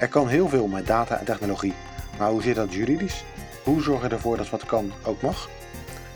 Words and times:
Er 0.00 0.08
kan 0.08 0.28
heel 0.28 0.48
veel 0.48 0.66
met 0.66 0.86
data 0.86 1.18
en 1.18 1.24
technologie, 1.24 1.74
maar 2.18 2.30
hoe 2.30 2.42
zit 2.42 2.54
dat 2.54 2.72
juridisch? 2.72 3.24
Hoe 3.64 3.82
zorg 3.82 4.02
je 4.02 4.08
ervoor 4.08 4.36
dat 4.36 4.50
wat 4.50 4.64
kan 4.64 4.92
ook 5.04 5.22
mag? 5.22 5.48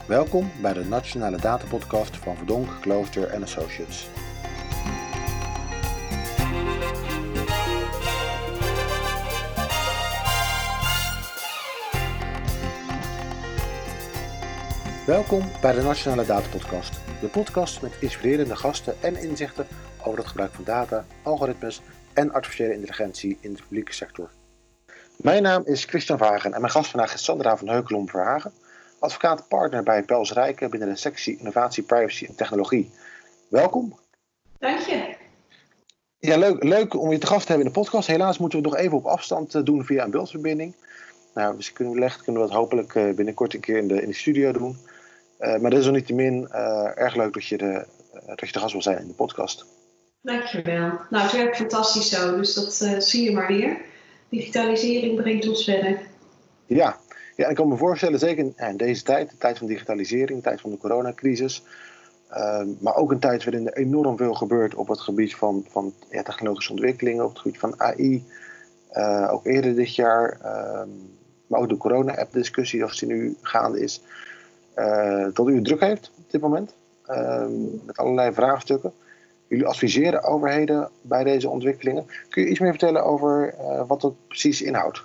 Welkom 0.07 0.51
bij 0.61 0.73
de 0.73 0.85
Nationale 0.85 1.37
Data 1.37 1.67
Podcast 1.67 2.17
van 2.17 2.37
Verdonk, 2.37 2.69
Klooster 2.81 3.43
Associates. 3.43 4.09
Welkom 15.07 15.43
bij 15.61 15.73
de 15.73 15.83
Nationale 15.83 16.27
Data 16.27 16.49
Podcast, 16.49 17.01
de 17.21 17.29
podcast 17.29 17.83
met 17.83 17.93
inspirerende 18.01 18.57
gasten 18.57 18.95
en 19.01 19.17
inzichten 19.17 19.67
over 20.03 20.19
het 20.19 20.29
gebruik 20.29 20.53
van 20.53 20.65
data, 20.65 21.05
algoritmes 21.23 21.83
en 22.15 22.33
artificiële 22.33 22.75
intelligentie 22.75 23.39
in 23.41 23.53
de 23.53 23.63
publieke 23.63 23.93
sector. 23.93 24.31
Mijn 25.17 25.43
naam 25.43 25.63
is 25.65 25.85
Christian 25.85 26.19
Vagen 26.19 26.53
en 26.53 26.61
mijn 26.61 26.73
gast 26.73 26.91
vandaag 26.91 27.15
is 27.15 27.25
Sandra 27.25 27.57
van 27.57 27.69
Heukelom 27.69 28.09
Verhagen, 28.09 28.53
advocaat 28.99 29.49
partner 29.49 29.83
bij 29.83 30.03
Pels 30.03 30.33
Rijken 30.33 30.71
binnen 30.71 30.89
de 30.89 30.97
sectie 30.97 31.39
Innovatie, 31.39 31.83
Privacy 31.83 32.25
en 32.25 32.35
Technologie. 32.35 32.91
Welkom. 33.49 33.99
Dank 34.59 34.79
je. 34.79 35.17
Ja, 36.19 36.37
leuk, 36.37 36.63
leuk 36.63 36.95
om 36.95 37.13
je 37.13 37.19
te 37.19 37.27
gast 37.27 37.47
te 37.47 37.53
hebben 37.53 37.67
in 37.67 37.73
de 37.73 37.81
podcast. 37.81 38.09
Helaas 38.09 38.39
moeten 38.39 38.59
we 38.59 38.65
het 38.65 38.75
nog 38.75 38.85
even 38.85 38.97
op 38.97 39.07
afstand 39.07 39.55
eh, 39.55 39.63
doen 39.63 39.85
via 39.85 40.05
een 40.05 40.11
beeldverbinding. 40.11 40.75
Nou, 41.35 41.57
dus 41.57 41.73
kunnen 41.73 41.95
we, 41.95 42.13
kunnen 42.25 42.43
we 42.43 42.49
dat 42.49 42.57
hopelijk 42.57 42.95
eh, 42.95 43.15
binnenkort 43.15 43.55
een 43.55 43.61
keer 43.61 43.77
in 43.77 43.89
de, 43.89 44.03
in 44.03 44.09
de 44.09 44.15
studio 44.15 44.53
doen. 44.53 44.77
Uh, 45.41 45.59
maar 45.59 45.71
desalniettemin 45.71 46.49
uh, 46.53 46.99
erg 46.99 47.15
leuk 47.15 47.33
dat 47.33 47.47
je, 47.47 47.57
de, 47.57 47.87
dat 48.27 48.41
je 48.41 48.53
de 48.53 48.59
gast 48.59 48.73
wil 48.73 48.83
zijn 48.83 48.99
in 48.99 49.07
de 49.07 49.15
podcast. 49.15 49.67
Dankjewel. 50.25 50.91
Nou, 51.11 51.23
het 51.23 51.33
werkt 51.33 51.57
fantastisch 51.57 52.09
zo, 52.09 52.37
dus 52.37 52.55
dat 52.55 52.81
uh, 52.83 52.99
zie 52.99 53.25
je 53.25 53.33
maar 53.33 53.47
weer. 53.47 53.77
Digitalisering 54.29 55.17
brengt 55.21 55.49
ons 55.49 55.65
verder. 55.65 56.01
Ja, 56.67 56.99
ja 57.37 57.49
ik 57.49 57.57
kan 57.57 57.69
me 57.69 57.77
voorstellen, 57.77 58.19
zeker 58.19 58.53
in 58.57 58.77
deze 58.77 59.03
tijd, 59.03 59.31
de 59.31 59.37
tijd 59.37 59.59
van 59.59 59.67
digitalisering, 59.67 60.39
de 60.39 60.45
tijd 60.45 60.61
van 60.61 60.71
de 60.71 60.79
coronacrisis, 60.79 61.63
uh, 62.31 62.63
maar 62.81 62.97
ook 62.97 63.11
een 63.11 63.19
tijd 63.19 63.45
waarin 63.45 63.67
er 63.67 63.77
enorm 63.77 64.17
veel 64.17 64.35
gebeurt 64.35 64.75
op 64.75 64.89
het 64.89 65.01
gebied 65.01 65.35
van, 65.35 65.65
van 65.69 65.95
technologische 66.09 66.73
ontwikkelingen, 66.73 67.25
op 67.25 67.31
het 67.31 67.39
gebied 67.39 67.59
van 67.59 67.81
AI. 67.81 68.25
Uh, 68.93 69.29
ook 69.33 69.47
eerder 69.47 69.75
dit 69.75 69.95
jaar, 69.95 70.39
ehm, 70.43 70.89
maar 71.47 71.61
ook 71.61 71.69
de 71.69 71.77
corona-app-discussie, 71.77 72.85
of 72.85 72.97
die 72.97 73.09
nu 73.09 73.37
gaande 73.43 73.81
is, 73.81 74.03
dat 75.33 75.49
u 75.49 75.55
het 75.55 75.65
druk 75.65 75.81
heeft 75.81 76.11
op 76.19 76.31
dit 76.31 76.41
moment, 76.41 76.75
ehm, 77.07 77.87
met 77.87 77.97
allerlei 77.97 78.33
vraagstukken. 78.33 78.93
Jullie 79.55 79.69
adviseren 79.69 80.25
overheden 80.25 80.89
bij 81.03 81.25
deze 81.25 81.49
ontwikkelingen. 81.49 82.07
Kun 82.29 82.43
je 82.43 82.49
iets 82.49 82.59
meer 82.59 82.71
vertellen 82.71 83.05
over 83.05 83.55
uh, 83.61 83.83
wat 83.87 84.01
dat 84.01 84.13
precies 84.29 84.63
inhoudt? 84.63 85.03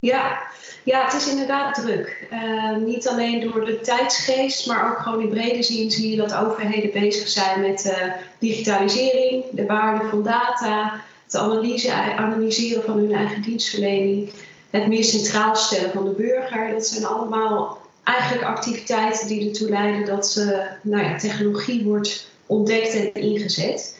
Ja, 0.00 0.38
ja, 0.82 1.04
het 1.04 1.14
is 1.14 1.30
inderdaad 1.30 1.74
druk. 1.74 2.26
Uh, 2.32 2.76
niet 2.76 3.08
alleen 3.08 3.40
door 3.40 3.64
de 3.64 3.80
tijdsgeest, 3.80 4.66
maar 4.66 4.90
ook 4.90 4.98
gewoon 4.98 5.20
in 5.20 5.28
brede 5.28 5.62
zin 5.62 5.90
zie 5.90 6.10
je 6.10 6.16
dat 6.16 6.34
overheden 6.34 6.92
bezig 6.92 7.28
zijn 7.28 7.60
met 7.60 7.84
uh, 7.84 8.12
digitalisering, 8.38 9.44
de 9.50 9.66
waarde 9.66 10.08
van 10.08 10.22
data, 10.22 11.00
het 11.24 11.36
analyse, 11.36 11.92
analyseren 12.16 12.82
van 12.82 12.96
hun 12.96 13.14
eigen 13.14 13.42
dienstverlening, 13.42 14.30
het 14.70 14.86
meer 14.86 15.04
centraal 15.04 15.56
stellen 15.56 15.90
van 15.90 16.04
de 16.04 16.10
burger. 16.10 16.72
Dat 16.72 16.86
zijn 16.86 17.06
allemaal 17.06 17.78
eigenlijk 18.04 18.46
activiteiten 18.46 19.28
die 19.28 19.48
ertoe 19.48 19.68
leiden 19.68 20.06
dat 20.06 20.46
nou 20.82 21.02
ja, 21.02 21.16
technologie 21.16 21.84
wordt 21.84 22.34
ontdekt 22.46 22.94
en 22.94 23.14
ingezet. 23.14 23.98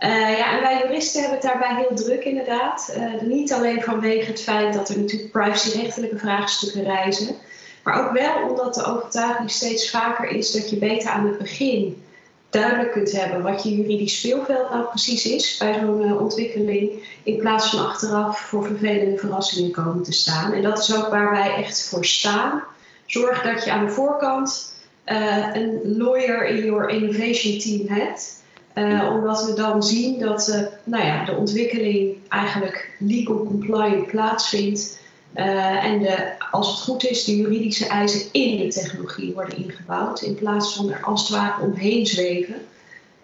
Uh, 0.00 0.38
ja, 0.38 0.52
en 0.56 0.60
wij 0.60 0.78
juristen 0.78 1.20
hebben 1.20 1.38
het 1.38 1.48
daarbij 1.48 1.74
heel 1.76 1.96
druk 1.96 2.24
inderdaad. 2.24 2.94
Uh, 2.96 3.20
niet 3.22 3.52
alleen 3.52 3.82
vanwege 3.82 4.30
het 4.30 4.40
feit 4.40 4.74
dat 4.74 4.88
er 4.88 4.98
natuurlijk 4.98 5.32
privacyrechtelijke 5.32 6.18
vraagstukken 6.18 6.84
reizen, 6.84 7.36
maar 7.82 8.06
ook 8.06 8.12
wel 8.12 8.48
omdat 8.48 8.74
de 8.74 8.84
overtuiging 8.84 9.50
steeds 9.50 9.90
vaker 9.90 10.28
is 10.28 10.52
dat 10.52 10.70
je 10.70 10.76
beter 10.76 11.10
aan 11.10 11.26
het 11.26 11.38
begin 11.38 12.02
duidelijk 12.50 12.92
kunt 12.92 13.12
hebben 13.12 13.42
wat 13.42 13.62
je 13.62 13.76
juridisch 13.76 14.18
speelveld 14.18 14.70
nou 14.70 14.84
precies 14.84 15.26
is 15.26 15.56
bij 15.56 15.74
zo'n 15.74 16.02
uh, 16.02 16.20
ontwikkeling, 16.20 16.90
in 17.22 17.38
plaats 17.38 17.70
van 17.70 17.86
achteraf 17.86 18.40
voor 18.40 18.66
vervelende 18.66 19.18
verrassingen 19.18 19.70
komen 19.70 20.02
te 20.02 20.12
staan. 20.12 20.52
En 20.52 20.62
dat 20.62 20.78
is 20.78 20.96
ook 20.96 21.08
waar 21.08 21.30
wij 21.30 21.54
echt 21.54 21.88
voor 21.88 22.04
staan. 22.04 22.62
Zorg 23.06 23.42
dat 23.42 23.64
je 23.64 23.70
aan 23.70 23.86
de 23.86 23.92
voorkant 23.92 24.72
uh, 25.10 25.46
een 25.52 25.96
lawyer 25.96 26.46
in 26.46 26.64
your 26.64 26.88
innovation 26.88 27.58
team 27.58 27.88
hebt. 27.88 28.36
Uh, 28.74 29.10
omdat 29.12 29.44
we 29.44 29.52
dan 29.52 29.82
zien 29.82 30.18
dat 30.18 30.48
uh, 30.48 30.60
nou 30.84 31.04
ja, 31.04 31.24
de 31.24 31.36
ontwikkeling 31.36 32.16
eigenlijk 32.28 32.90
legal 32.98 33.44
compliant 33.44 34.06
plaatsvindt. 34.06 35.00
en 35.34 35.98
de, 35.98 36.32
als 36.50 36.68
het 36.70 36.80
goed 36.80 37.04
is, 37.04 37.24
de 37.24 37.36
juridische 37.36 37.86
eisen 37.86 38.32
in 38.32 38.56
de 38.56 38.68
technologie 38.68 39.34
worden 39.34 39.56
ingebouwd. 39.56 40.22
In 40.22 40.34
plaats 40.34 40.74
van 40.74 40.90
er 40.92 41.02
als 41.02 41.20
het 41.20 41.38
ware 41.38 41.62
omheen 41.62 42.06
zweven. 42.06 42.56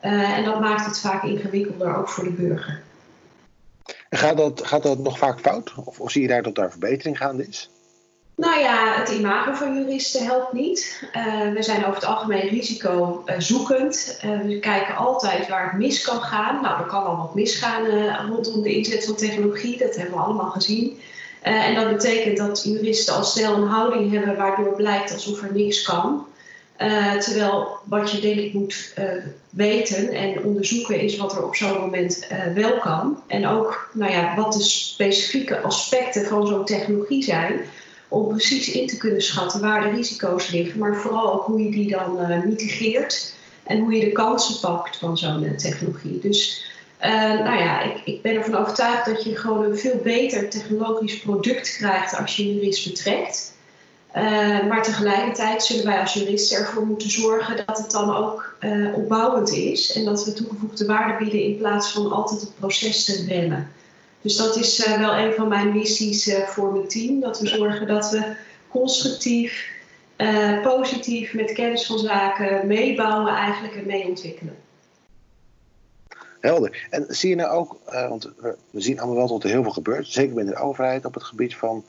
en 0.00 0.44
dat 0.44 0.60
maakt 0.60 0.86
het 0.86 1.00
vaak 1.00 1.22
ingewikkelder 1.22 1.96
ook 1.96 2.08
voor 2.08 2.24
de 2.24 2.30
burger. 2.30 2.82
En 4.08 4.18
gaat 4.18 4.36
dat, 4.36 4.66
gaat 4.66 4.82
dat 4.82 4.98
nog 4.98 5.18
vaak 5.18 5.40
fout? 5.40 5.74
Of, 5.84 6.00
of 6.00 6.10
zie 6.10 6.22
je 6.22 6.28
daar 6.28 6.42
dat 6.42 6.54
daar 6.54 6.70
verbetering 6.70 7.16
gaande 7.16 7.46
is? 7.46 7.70
Nou 8.36 8.60
ja, 8.60 8.94
het 8.98 9.08
imago 9.08 9.54
van 9.54 9.74
juristen 9.74 10.24
helpt 10.24 10.52
niet. 10.52 11.02
Uh, 11.16 11.52
we 11.52 11.62
zijn 11.62 11.84
over 11.84 11.94
het 11.94 12.04
algemeen 12.04 12.48
risicozoekend. 12.48 14.18
Uh, 14.24 14.40
we 14.40 14.58
kijken 14.58 14.96
altijd 14.96 15.48
waar 15.48 15.70
het 15.70 15.80
mis 15.80 16.02
kan 16.02 16.20
gaan. 16.22 16.62
Nou, 16.62 16.80
er 16.80 16.86
kan 16.86 17.04
al 17.04 17.16
wat 17.16 17.34
misgaan 17.34 17.86
uh, 17.86 18.20
rondom 18.28 18.62
de 18.62 18.74
inzet 18.74 19.04
van 19.04 19.14
technologie. 19.14 19.78
Dat 19.78 19.96
hebben 19.96 20.14
we 20.14 20.20
allemaal 20.20 20.50
gezien. 20.50 21.00
en 21.42 21.74
dat 21.74 21.88
betekent 21.88 22.36
dat 22.36 22.62
juristen 22.64 23.14
al 23.14 23.24
snel 23.24 23.54
een 23.54 23.68
houding 23.68 24.12
hebben 24.12 24.36
waardoor 24.36 24.74
blijkt 24.74 25.12
alsof 25.12 25.42
er 25.42 25.52
niks 25.52 25.82
kan. 25.82 26.26
terwijl 27.18 27.68
wat 27.84 28.10
je 28.10 28.20
denk 28.20 28.38
ik 28.38 28.52
moet 28.52 28.94
weten 29.50 30.12
en 30.12 30.44
onderzoeken 30.44 31.00
is 31.00 31.16
wat 31.16 31.32
er 31.32 31.44
op 31.44 31.56
zo'n 31.56 31.80
moment 31.80 32.26
wel 32.54 32.78
kan. 32.78 33.22
En 33.26 33.46
ook 33.46 33.90
nou 33.92 34.12
ja, 34.12 34.34
wat 34.36 34.52
de 34.52 34.62
specifieke 34.62 35.60
aspecten 35.60 36.26
van 36.26 36.46
zo'n 36.46 36.64
technologie 36.64 37.22
zijn 37.22 37.60
om 38.14 38.28
precies 38.28 38.70
in 38.70 38.86
te 38.86 38.96
kunnen 38.96 39.22
schatten 39.22 39.60
waar 39.60 39.82
de 39.82 39.96
risico's 39.96 40.50
liggen, 40.50 40.78
maar 40.78 40.96
vooral 40.96 41.32
ook 41.32 41.44
hoe 41.44 41.62
je 41.62 41.70
die 41.70 41.90
dan 41.90 42.20
uh, 42.20 42.42
mitigeert 42.44 43.34
en 43.64 43.78
hoe 43.78 43.94
je 43.94 44.04
de 44.04 44.12
kansen 44.12 44.60
pakt 44.60 44.96
van 44.96 45.18
zo'n 45.18 45.42
uh, 45.42 45.56
technologie. 45.56 46.18
Dus 46.20 46.66
uh, 47.00 47.10
nou 47.20 47.58
ja, 47.58 47.82
ik, 47.82 48.00
ik, 48.04 48.22
ben 48.22 48.34
ervan 48.34 48.56
overtuigd 48.56 49.06
dat 49.06 49.24
je 49.24 49.36
gewoon 49.36 49.64
een 49.64 49.78
veel 49.78 50.00
beter 50.02 50.50
technologisch 50.50 51.20
product 51.20 51.76
krijgt 51.76 52.16
als 52.16 52.36
je 52.36 52.54
jurist 52.54 52.88
betrekt. 52.88 53.52
maar 54.68 54.82
tegelijkertijd 54.82 55.62
zullen 55.62 55.84
wij 55.84 56.00
als 56.00 56.14
juristen 56.14 56.58
ervoor 56.58 56.86
moeten 56.86 57.10
zorgen 57.10 57.56
dat 57.66 57.78
het 57.78 57.90
dan 57.90 58.16
ook 58.16 58.56
opbouwend 58.94 59.52
is 59.52 59.92
en 59.92 60.04
dat 60.04 60.24
we 60.24 60.32
toegevoegde 60.32 60.86
waarde 60.86 61.24
bieden 61.24 61.42
in 61.42 61.56
plaats 61.56 61.92
van 61.92 62.12
altijd 62.12 62.40
het 62.40 62.58
proces 62.58 63.04
te 63.04 63.24
remmen. 63.28 63.72
Dus 64.24 64.36
dat 64.36 64.56
is 64.56 64.86
uh, 64.86 64.98
wel 64.98 65.16
een 65.16 65.32
van 65.32 65.48
mijn 65.48 65.72
missies 65.72 66.28
uh, 66.28 66.46
voor 66.46 66.72
mijn 66.72 66.88
team. 66.88 67.20
Dat 67.20 67.40
we 67.40 67.46
zorgen 67.46 67.86
dat 67.86 68.10
we 68.10 68.36
constructief, 68.68 69.70
uh, 70.16 70.62
positief 70.62 71.34
met 71.34 71.52
kennis 71.52 71.86
van 71.86 71.98
zaken 71.98 72.66
meebouwen 72.66 73.34
eigenlijk 73.34 73.74
en 73.74 73.86
mee 73.86 74.06
ontwikkelen. 74.06 74.56
Helder. 76.40 76.86
En 76.90 77.04
zie 77.08 77.28
je 77.28 77.34
nou 77.34 77.50
ook, 77.50 77.78
want 77.84 78.30
we 78.70 78.80
zien 78.80 78.98
allemaal 78.98 79.16
wel 79.16 79.28
dat 79.28 79.42
er 79.42 79.50
heel 79.50 79.62
veel 79.62 79.72
gebeurt, 79.72 80.08
zeker 80.08 80.34
binnen 80.34 80.54
de 80.54 80.60
overheid 80.60 81.04
op 81.04 81.14
het 81.14 81.22
gebied 81.22 81.56
van 81.56 81.84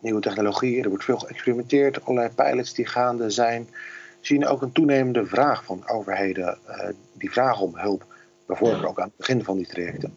nieuwe 0.00 0.20
technologieën. 0.20 0.82
Er 0.82 0.88
wordt 0.88 1.04
veel 1.04 1.18
geëxperimenteerd, 1.18 2.04
allerlei 2.04 2.34
pilots 2.34 2.74
die 2.74 2.86
gaande 2.86 3.30
zijn. 3.30 3.68
Zie 4.20 4.38
je 4.38 4.42
nou 4.42 4.54
ook 4.54 4.62
een 4.62 4.72
toenemende 4.72 5.26
vraag 5.26 5.64
van 5.64 5.88
overheden 5.88 6.58
die 7.12 7.30
vragen 7.30 7.64
om 7.64 7.76
hulp, 7.76 8.04
bijvoorbeeld 8.46 8.84
ook 8.84 8.98
aan 8.98 9.06
het 9.06 9.16
begin 9.16 9.44
van 9.44 9.56
die 9.56 9.66
trajecten? 9.66 10.16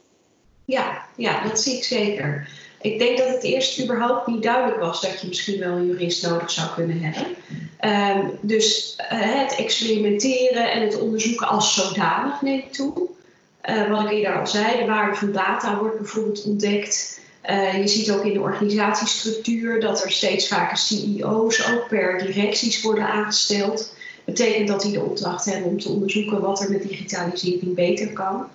Ja, 0.65 1.06
ja, 1.15 1.44
dat 1.44 1.62
zie 1.62 1.77
ik 1.77 1.83
zeker. 1.83 2.47
Ik 2.81 3.00
denk 3.00 3.17
dat 3.17 3.27
het 3.27 3.44
eerst 3.44 3.81
überhaupt 3.81 4.27
niet 4.27 4.44
duidelijk 4.44 4.79
was 4.79 5.01
dat 5.01 5.21
je 5.21 5.27
misschien 5.27 5.59
wel 5.59 5.71
een 5.71 5.85
jurist 5.85 6.23
nodig 6.23 6.51
zou 6.51 6.67
kunnen 6.75 7.01
hebben. 7.01 7.35
Um, 7.81 8.38
dus 8.41 8.95
uh, 9.00 9.07
het 9.09 9.56
experimenteren 9.56 10.71
en 10.71 10.81
het 10.81 11.00
onderzoeken 11.00 11.47
als 11.47 11.73
zodanig 11.73 12.41
neemt 12.41 12.73
toe. 12.73 13.09
Uh, 13.69 13.89
wat 13.89 14.03
ik 14.03 14.09
eerder 14.09 14.39
al 14.39 14.47
zei, 14.47 14.77
de 14.79 14.85
waarde 14.85 15.15
van 15.15 15.31
data 15.31 15.77
wordt 15.77 15.97
bijvoorbeeld 15.97 16.44
ontdekt. 16.44 17.19
Uh, 17.50 17.77
je 17.77 17.88
ziet 17.88 18.12
ook 18.12 18.25
in 18.25 18.33
de 18.33 18.41
organisatiestructuur 18.41 19.79
dat 19.79 20.03
er 20.03 20.12
steeds 20.12 20.47
vaker 20.47 20.77
CEO's 20.77 21.71
ook 21.71 21.88
per 21.88 22.25
directies 22.25 22.81
worden 22.81 23.07
aangesteld. 23.07 23.95
Betekent 24.25 24.67
dat 24.67 24.81
die 24.81 24.91
de 24.91 25.03
opdracht 25.03 25.45
hebben 25.45 25.69
om 25.69 25.79
te 25.79 25.89
onderzoeken 25.89 26.41
wat 26.41 26.62
er 26.62 26.71
met 26.71 26.88
digitalisering 26.88 27.75
beter 27.75 28.13
kan. 28.13 28.47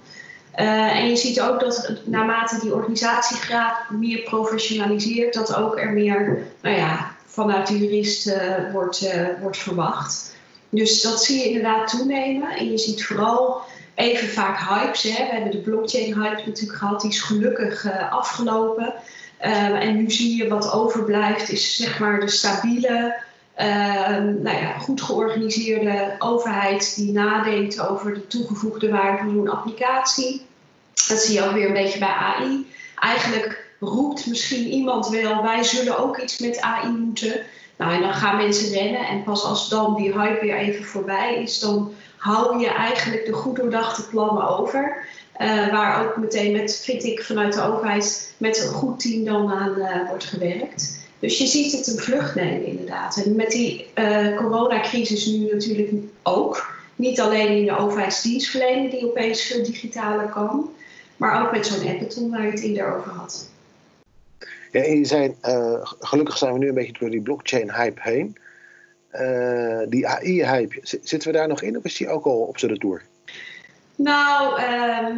Uh, 0.56 0.96
en 0.96 1.08
je 1.08 1.16
ziet 1.16 1.40
ook 1.40 1.60
dat 1.60 1.92
naarmate 2.04 2.60
die 2.60 2.74
organisatiegraad 2.74 3.90
meer 3.90 4.22
professionaliseert, 4.22 5.34
dat 5.34 5.54
ook 5.54 5.78
er 5.78 5.92
meer 5.92 6.46
nou 6.62 6.76
ja, 6.76 7.14
vanuit 7.26 7.66
de 7.66 7.78
jurist 7.78 8.36
wordt, 8.72 9.02
uh, 9.02 9.28
wordt 9.40 9.58
verwacht. 9.58 10.36
Dus 10.68 11.00
dat 11.02 11.24
zie 11.24 11.38
je 11.38 11.44
inderdaad 11.44 11.90
toenemen. 11.90 12.50
En 12.50 12.70
je 12.70 12.78
ziet 12.78 13.04
vooral 13.04 13.62
even 13.94 14.28
vaak 14.28 14.58
hypes. 14.58 15.02
Hè. 15.02 15.24
We 15.24 15.32
hebben 15.32 15.50
de 15.50 15.60
blockchain-hype 15.60 16.42
natuurlijk 16.46 16.78
gehad, 16.78 17.00
die 17.00 17.10
is 17.10 17.20
gelukkig 17.20 17.92
afgelopen. 18.10 18.94
En 19.38 19.96
nu 19.96 20.10
zie 20.10 20.36
je 20.36 20.48
wat 20.48 20.72
overblijft, 20.72 21.50
is 21.50 21.76
zeg 21.76 21.98
maar 21.98 22.20
de 22.20 22.28
stabiele, 22.28 23.22
nou 24.42 24.56
ja, 24.56 24.78
goed 24.78 25.02
georganiseerde 25.02 26.14
overheid 26.18 26.96
die 26.96 27.12
nadenkt 27.12 27.88
over 27.88 28.14
de 28.14 28.26
toegevoegde 28.26 28.90
waarde 28.90 29.18
van 29.18 29.34
zo'n 29.34 29.48
applicatie. 29.48 30.46
Dat 31.08 31.18
zie 31.18 31.34
je 31.34 31.44
ook 31.44 31.52
weer 31.52 31.66
een 31.66 31.72
beetje 31.72 31.98
bij 31.98 32.08
AI. 32.08 32.66
Eigenlijk 32.98 33.68
roept 33.80 34.26
misschien 34.26 34.68
iemand 34.68 35.08
wel, 35.08 35.42
wij 35.42 35.62
zullen 35.62 35.98
ook 35.98 36.18
iets 36.18 36.38
met 36.38 36.60
AI 36.60 36.88
moeten. 36.88 37.40
Nou, 37.76 37.92
en 37.94 38.00
dan 38.00 38.14
gaan 38.14 38.36
mensen 38.36 38.72
rennen 38.72 39.06
en 39.06 39.22
pas 39.22 39.44
als 39.44 39.68
dan 39.68 39.96
die 39.96 40.18
hype 40.18 40.40
weer 40.40 40.56
even 40.56 40.84
voorbij 40.84 41.42
is, 41.42 41.58
dan 41.58 41.92
hou 42.16 42.58
je 42.58 42.68
eigenlijk 42.68 43.26
de 43.26 43.32
goed 43.32 43.56
doordachte 43.56 44.08
plannen 44.08 44.58
over. 44.58 45.08
Uh, 45.38 45.70
waar 45.70 46.06
ook 46.06 46.16
meteen 46.16 46.52
met, 46.52 46.80
vind 46.84 47.04
ik, 47.04 47.22
vanuit 47.22 47.52
de 47.52 47.62
overheid 47.62 48.34
met 48.36 48.62
een 48.62 48.72
goed 48.72 49.00
team 49.00 49.24
dan 49.24 49.52
aan 49.52 49.78
uh, 49.78 50.08
wordt 50.08 50.24
gewerkt. 50.24 50.99
Dus 51.20 51.38
je 51.38 51.46
ziet 51.46 51.72
het 51.72 51.86
een 51.86 51.98
vlucht 51.98 52.34
nemen 52.34 52.66
inderdaad. 52.66 53.22
En 53.24 53.36
met 53.36 53.50
die 53.50 53.86
uh, 53.94 54.36
coronacrisis 54.36 55.26
nu 55.26 55.52
natuurlijk 55.52 55.90
ook. 56.22 56.78
Niet 56.96 57.20
alleen 57.20 57.56
in 57.56 57.64
de 57.64 57.76
overheidsdienstverlening 57.76 58.90
die 58.90 59.08
opeens 59.08 59.42
veel 59.42 59.64
digitaler 59.64 60.28
kan. 60.28 60.70
Maar 61.16 61.42
ook 61.42 61.52
met 61.52 61.66
zo'n 61.66 61.88
Appeton 61.88 62.30
waar 62.30 62.44
je 62.44 62.50
het 62.50 62.62
eerder 62.62 62.96
over 62.96 63.10
had. 63.10 63.48
Ja, 64.72 64.82
en 64.82 65.06
zijn, 65.06 65.36
gelukkig 66.00 66.38
zijn 66.38 66.52
we 66.52 66.58
nu 66.58 66.68
een 66.68 66.74
beetje 66.74 66.98
door 66.98 67.10
die 67.10 67.20
blockchain-hype 67.20 68.00
heen. 68.02 68.36
die 69.88 70.06
AI-hype, 70.06 70.78
zitten 70.82 71.30
we 71.30 71.38
daar 71.38 71.48
nog 71.48 71.62
in 71.62 71.76
of 71.76 71.84
is 71.84 71.96
die 71.96 72.08
ook 72.08 72.24
al 72.24 72.40
op 72.40 72.58
zijn 72.58 72.72
retour? 72.72 73.02
Nou, 73.96 74.60
ehm, 74.60 75.16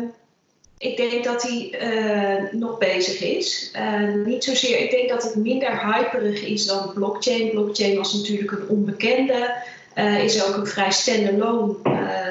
ik 0.82 0.96
denk 0.96 1.24
dat 1.24 1.42
hij 1.42 1.74
uh, 1.82 2.52
nog 2.52 2.78
bezig 2.78 3.20
is. 3.20 3.72
Uh, 3.76 4.14
niet 4.24 4.44
zozeer, 4.44 4.78
ik 4.78 4.90
denk 4.90 5.08
dat 5.08 5.22
het 5.22 5.34
minder 5.34 5.94
hyperig 5.94 6.44
is 6.44 6.66
dan 6.66 6.92
blockchain. 6.94 7.50
Blockchain 7.50 7.96
was 7.96 8.12
natuurlijk 8.12 8.50
een 8.50 8.68
onbekende, 8.68 9.54
uh, 9.94 10.24
is 10.24 10.44
ook 10.44 10.56
een 10.56 10.66
vrij 10.66 10.90
standalone 10.90 11.74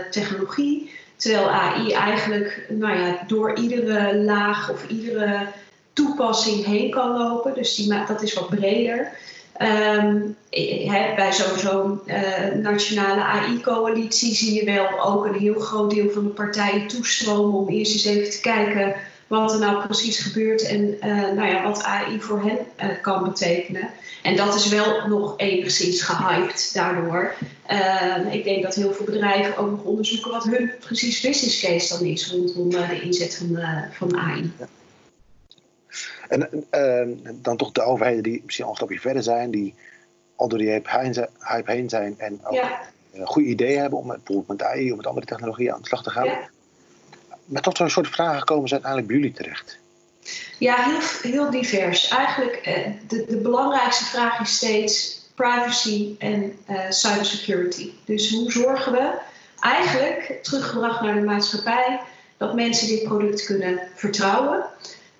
technologie. 0.09 0.91
Terwijl 1.15 1.49
AI 1.49 1.91
eigenlijk 1.91 2.65
nou 2.69 2.99
ja, 2.99 3.23
door 3.27 3.57
iedere 3.57 4.17
laag 4.17 4.71
of 4.71 4.87
iedere 4.87 5.47
toepassing 5.93 6.65
heen 6.65 6.89
kan 6.89 7.17
lopen. 7.17 7.53
Dus 7.53 7.75
die, 7.75 8.05
dat 8.07 8.21
is 8.21 8.33
wat 8.33 8.49
breder. 8.49 9.17
Um, 9.59 10.35
bij 11.15 11.33
zo'n 11.57 11.99
uh, 12.05 12.61
nationale 12.61 13.21
AI-coalitie 13.21 14.35
zie 14.35 14.53
je 14.53 14.65
wel 14.65 15.01
ook 15.01 15.25
een 15.25 15.39
heel 15.39 15.59
groot 15.59 15.91
deel 15.91 16.09
van 16.09 16.23
de 16.23 16.29
partijen 16.29 16.87
toestromen 16.87 17.59
om 17.59 17.69
eerst 17.69 17.93
eens 17.93 18.05
even 18.05 18.31
te 18.31 18.41
kijken 18.41 18.95
wat 19.27 19.53
er 19.53 19.59
nou 19.59 19.85
precies 19.85 20.19
gebeurt 20.19 20.67
en 20.67 20.81
uh, 20.81 21.31
nou 21.35 21.47
ja, 21.47 21.63
wat 21.63 21.83
AI 21.83 22.21
voor 22.21 22.41
hen 22.41 22.57
uh, 22.57 23.01
kan 23.01 23.23
betekenen. 23.23 23.89
En 24.21 24.35
dat 24.35 24.55
is 24.55 24.67
wel 24.67 25.07
nog 25.07 25.33
enigszins 25.37 26.01
gehyped 26.01 26.69
daardoor. 26.73 27.33
Ehm, 27.65 28.27
ik 28.27 28.43
denk 28.43 28.63
dat 28.63 28.75
heel 28.75 28.93
veel 28.93 29.05
bedrijven 29.05 29.57
ook 29.57 29.69
nog 29.69 29.83
onderzoeken 29.83 30.31
wat 30.31 30.43
hun 30.43 30.71
precies 30.79 31.21
business 31.21 31.59
case 31.59 31.97
dan 31.97 32.07
is 32.07 32.31
rondom 32.31 32.69
de 32.69 33.01
inzet 33.01 33.35
van, 33.35 33.59
van 33.91 34.17
AI. 34.17 34.51
En 36.27 36.65
uh, 36.71 37.33
dan 37.33 37.57
toch 37.57 37.71
de 37.71 37.81
overheden 37.81 38.23
die 38.23 38.41
misschien 38.45 38.65
al 38.65 38.71
een 38.71 38.77
stapje 38.77 38.99
verder 38.99 39.23
zijn, 39.23 39.51
die 39.51 39.75
al 40.35 40.47
door 40.47 40.59
die 40.59 40.69
hype 41.39 41.71
heen 41.71 41.89
zijn 41.89 42.15
en 42.17 42.39
ook 42.43 42.53
ja. 42.53 42.81
goede 43.23 43.47
ideeën 43.47 43.79
hebben 43.79 43.99
om 43.99 44.07
bijvoorbeeld 44.07 44.47
met 44.47 44.63
AI 44.63 44.91
of 44.91 44.97
met 44.97 45.07
andere 45.07 45.25
technologieën 45.25 45.73
aan 45.73 45.81
de 45.81 45.87
slag 45.87 46.03
te 46.03 46.09
gaan. 46.09 46.25
Ja. 46.25 46.49
Met 47.45 47.63
tot 47.63 47.77
zo'n 47.77 47.89
soort 47.89 48.07
vragen 48.07 48.45
komen 48.45 48.67
ze 48.67 48.73
uiteindelijk 48.73 49.11
bij 49.11 49.21
jullie 49.21 49.35
terecht? 49.35 49.79
Ja, 50.57 50.75
heel, 50.75 51.31
heel 51.31 51.51
divers. 51.51 52.07
Eigenlijk 52.07 52.55
eh, 52.55 52.91
de, 53.07 53.25
de 53.29 53.37
belangrijkste 53.37 54.05
vraag 54.05 54.39
is 54.39 54.55
steeds 54.55 55.21
privacy 55.35 56.15
en 56.19 56.57
uh, 56.69 56.79
cybersecurity. 56.89 57.91
Dus 58.05 58.31
hoe 58.31 58.51
zorgen 58.51 58.91
we 58.91 59.19
eigenlijk, 59.59 60.39
teruggebracht 60.41 61.01
naar 61.01 61.13
de 61.13 61.21
maatschappij, 61.21 61.99
dat 62.37 62.53
mensen 62.53 62.87
dit 62.87 63.03
product 63.03 63.45
kunnen 63.45 63.79
vertrouwen? 63.95 64.63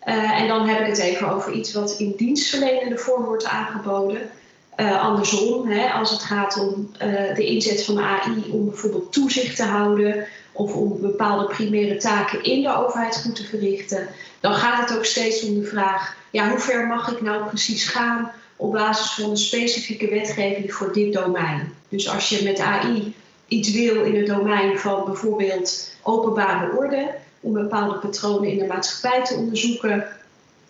Uh, 0.06 0.42
en 0.42 0.48
dan 0.48 0.68
heb 0.68 0.80
ik 0.80 0.88
het 0.88 0.98
even 0.98 1.30
over 1.30 1.52
iets 1.52 1.74
wat 1.74 1.96
in 1.98 2.14
dienstverlenende 2.18 2.98
vorm 2.98 3.26
wordt 3.26 3.46
aangeboden. 3.46 4.30
Uh, 4.78 5.02
andersom, 5.02 5.68
hè, 5.68 5.90
als 5.90 6.12
het 6.12 6.22
gaat 6.22 6.60
om 6.60 6.92
uh, 7.04 7.36
de 7.36 7.46
inzet 7.46 7.84
van 7.84 7.96
de 7.96 8.02
AI 8.02 8.52
om 8.52 8.66
bijvoorbeeld 8.66 9.14
toezicht 9.14 9.56
te 9.56 9.64
houden 9.64 10.28
of 10.52 10.74
om 10.74 11.02
bepaalde 11.02 11.46
primaire 11.46 11.98
taken 11.98 12.44
in 12.44 12.62
de 12.62 12.76
overheid 12.76 13.22
goed 13.22 13.36
te 13.36 13.44
verrichten, 13.44 14.08
dan 14.40 14.54
gaat 14.54 14.90
het 14.90 14.98
ook 14.98 15.06
steeds 15.06 15.44
om 15.44 15.60
de 15.60 15.66
vraag: 15.66 16.16
ja, 16.32 16.50
hoe 16.50 16.60
ver 16.60 16.88
mag 16.88 17.12
ik 17.12 17.22
nou 17.22 17.46
precies 17.46 17.86
gaan 17.86 18.32
op 18.56 18.72
basis 18.72 19.12
van 19.12 19.30
een 19.30 19.38
specifieke 19.38 20.10
wetgeving 20.10 20.74
voor 20.74 20.94
dit 20.94 21.14
domein? 21.14 21.74
Dus 21.90 22.10
als 22.10 22.30
je 22.30 22.44
met 22.44 22.60
AI 22.60 23.16
iets 23.48 23.72
wil 23.72 24.04
in 24.04 24.16
het 24.16 24.28
domein 24.28 24.80
van 24.80 25.06
bijvoorbeeld 25.06 25.96
openbare 26.02 26.78
orde, 26.78 27.16
om 27.42 27.54
bepaalde 27.54 27.98
patronen 27.98 28.50
in 28.50 28.58
de 28.58 28.66
maatschappij 28.66 29.24
te 29.24 29.34
onderzoeken, 29.34 30.08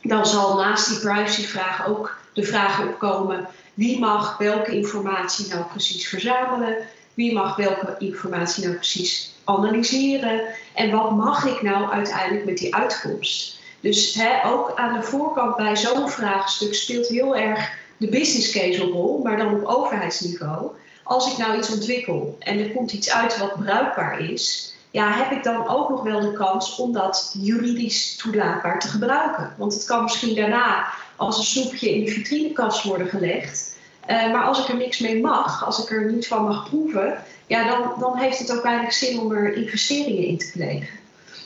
dan 0.02 0.26
zal 0.26 0.56
naast 0.56 0.88
die 0.88 1.00
privacyvraag 1.00 1.88
ook 1.88 2.18
de 2.34 2.44
vraag 2.44 2.82
opkomen: 2.82 3.48
wie 3.74 4.00
mag 4.00 4.38
welke 4.38 4.76
informatie 4.76 5.48
nou 5.48 5.64
precies 5.64 6.08
verzamelen? 6.08 6.78
Wie 7.14 7.34
mag 7.34 7.56
welke 7.56 7.96
informatie 8.00 8.64
nou 8.64 8.76
precies 8.76 9.36
analyseren? 9.44 10.42
En 10.74 10.92
wat 10.92 11.12
mag 11.12 11.46
ik 11.46 11.62
nou 11.62 11.92
uiteindelijk 11.92 12.46
met 12.46 12.58
die 12.58 12.76
uitkomst? 12.76 13.60
Dus 13.80 14.22
ook 14.46 14.72
aan 14.76 15.00
de 15.00 15.04
voorkant 15.04 15.56
bij 15.56 15.76
zo'n 15.76 16.10
vraagstuk 16.10 16.74
speelt 16.74 17.08
heel 17.08 17.36
erg 17.36 17.72
de 17.98 18.08
business 18.08 18.52
case 18.52 18.82
een 18.82 18.90
rol, 18.90 19.22
maar 19.24 19.38
dan 19.38 19.54
op 19.54 19.66
overheidsniveau. 19.66 20.72
Als 21.04 21.32
ik 21.32 21.38
nou 21.38 21.58
iets 21.58 21.72
ontwikkel 21.72 22.36
en 22.40 22.60
er 22.60 22.72
komt 22.72 22.92
iets 22.92 23.12
uit 23.12 23.38
wat 23.38 23.60
bruikbaar 23.60 24.20
is, 24.20 24.76
ja, 24.92 25.12
heb 25.12 25.32
ik 25.32 25.44
dan 25.44 25.68
ook 25.68 25.90
nog 25.90 26.04
wel 26.04 26.20
de 26.20 26.34
kans 26.34 26.76
om 26.76 26.94
dat 26.94 27.36
juridisch 27.38 28.16
toelaatbaar 28.16 28.80
te 28.80 28.88
gebruiken? 28.88 29.54
Want 29.58 29.74
het 29.74 29.86
kan 29.86 30.04
misschien 30.04 30.36
daarna 30.36 30.88
als 31.16 31.38
een 31.38 31.44
snoepje 31.44 31.96
in 31.96 32.06
de 32.06 32.12
vitrinekast 32.12 32.84
worden 32.84 33.08
gelegd. 33.08 33.80
Uh, 34.10 34.32
maar 34.32 34.44
als 34.44 34.60
ik 34.60 34.68
er 34.68 34.76
niks 34.76 35.00
mee 35.00 35.22
mag, 35.22 35.66
als 35.66 35.84
ik 35.84 35.92
er 35.92 36.12
niet 36.12 36.28
van 36.28 36.44
mag 36.44 36.70
proeven, 36.70 37.24
ja, 37.48 37.68
dan, 37.68 37.94
dan 38.00 38.18
heeft 38.18 38.40
het 38.40 38.56
ook 38.58 38.64
weinig 38.64 38.94
zin 38.94 39.20
om 39.20 39.32
er 39.32 39.54
investeringen 39.56 40.26
in 40.26 40.38
te 40.38 40.52
plegen. 40.52 41.00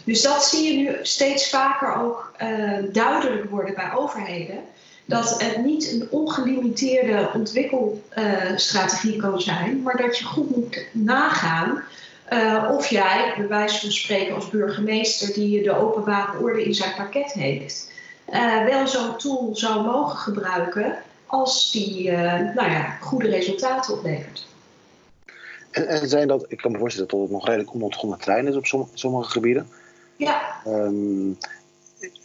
Dus 0.04 0.22
dat 0.22 0.44
zie 0.44 0.72
je 0.72 0.78
nu 0.78 0.98
steeds 1.02 1.50
vaker 1.50 1.96
ook 1.96 2.32
uh, 2.42 2.78
duidelijk 2.92 3.50
worden 3.50 3.76
bij 3.76 3.94
overheden. 3.96 4.60
Dat 5.06 5.42
het 5.42 5.66
niet 5.66 5.92
een 5.92 6.08
ongelimiteerde 6.12 7.30
ontwikkelstrategie 7.34 9.16
uh, 9.16 9.22
kan 9.22 9.42
zijn, 9.42 9.82
maar 9.82 9.98
dat 9.98 10.18
je 10.18 10.26
goed 10.26 10.56
moet 10.56 10.86
nagaan 10.92 11.84
uh, 12.30 12.70
of 12.78 12.88
jij, 12.88 13.34
bij 13.38 13.48
wijze 13.48 13.80
van 13.80 13.92
spreken 13.92 14.36
als 14.36 14.50
burgemeester 14.50 15.34
die 15.34 15.64
de 15.64 15.76
openbare 15.76 16.40
orde 16.40 16.64
in 16.64 16.74
zijn 16.74 16.96
pakket 16.96 17.32
heeft, 17.32 17.92
uh, 18.30 18.66
wel 18.66 18.88
zo'n 18.88 19.18
tool 19.18 19.50
zou 19.56 19.86
mogen 19.86 20.18
gebruiken 20.18 20.98
als 21.26 21.72
die 21.72 22.12
uh, 22.12 22.34
nou 22.34 22.72
ja, 22.72 22.98
goede 23.02 23.30
resultaten 23.30 23.94
oplevert. 23.94 24.48
En, 25.72 25.88
en, 25.88 26.10
zijn 26.10 26.28
dat, 26.28 26.46
ik 26.48 26.58
kan 26.58 26.72
me 26.72 26.78
voorstellen 26.78 27.10
dat 27.10 27.20
het 27.20 27.32
nog 27.32 27.46
redelijk 27.46 27.74
onontgonnen 27.74 28.20
terrein 28.20 28.48
is 28.48 28.56
op 28.56 28.66
som, 28.66 28.90
sommige 28.94 29.32
gebieden. 29.32 29.70
Ja. 30.16 30.62
Um, 30.68 31.38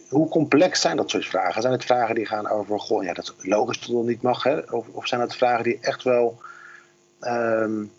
hoe 0.09 0.29
complex 0.29 0.81
zijn 0.81 0.97
dat 0.97 1.09
soort 1.09 1.25
vragen? 1.25 1.61
Zijn 1.61 1.73
het 1.73 1.85
vragen 1.85 2.15
die 2.15 2.25
gaan 2.25 2.49
over, 2.49 2.79
goh, 2.79 3.03
ja, 3.03 3.13
dat 3.13 3.33
is 3.37 3.45
logisch 3.45 3.79
dat 3.79 3.97
het 3.97 4.05
niet 4.05 4.21
mag, 4.21 4.43
hè? 4.43 4.59
Of, 4.59 4.87
of 4.91 5.07
zijn 5.07 5.21
het 5.21 5.35
vragen 5.35 5.63
die 5.63 5.77
echt 5.81 6.03
wel 6.03 6.41
um, 7.21 7.91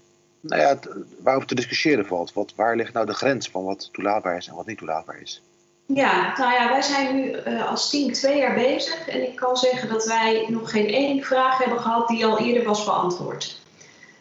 nou 0.43 0.61
ja, 0.61 0.79
waarover 1.23 1.49
te 1.49 1.55
discussiëren 1.55 2.07
valt. 2.07 2.33
Wat, 2.33 2.53
waar 2.57 2.77
ligt 2.77 2.93
nou 2.93 3.07
de 3.07 3.15
grens 3.15 3.49
van 3.49 3.65
wat 3.65 3.89
toelaatbaar 3.93 4.37
is 4.37 4.49
en 4.49 4.55
wat 4.55 4.67
niet 4.67 4.79
toelaatbaar 4.79 5.21
is? 5.21 5.43
Ja, 5.87 6.39
nou 6.39 6.53
ja, 6.53 6.69
wij 6.69 6.83
zijn 6.83 7.17
nu 7.17 7.37
uh, 7.47 7.69
als 7.69 7.91
team 7.91 8.13
twee 8.13 8.39
jaar 8.39 8.55
bezig 8.55 9.09
en 9.09 9.23
ik 9.23 9.37
kan 9.37 9.57
zeggen 9.57 9.89
dat 9.89 10.05
wij 10.05 10.47
nog 10.49 10.71
geen 10.71 10.89
één 10.89 11.23
vraag 11.23 11.59
hebben 11.59 11.81
gehad 11.81 12.09
die 12.09 12.27
al 12.27 12.39
eerder 12.39 12.65
was 12.65 12.85
beantwoord. 12.85 13.61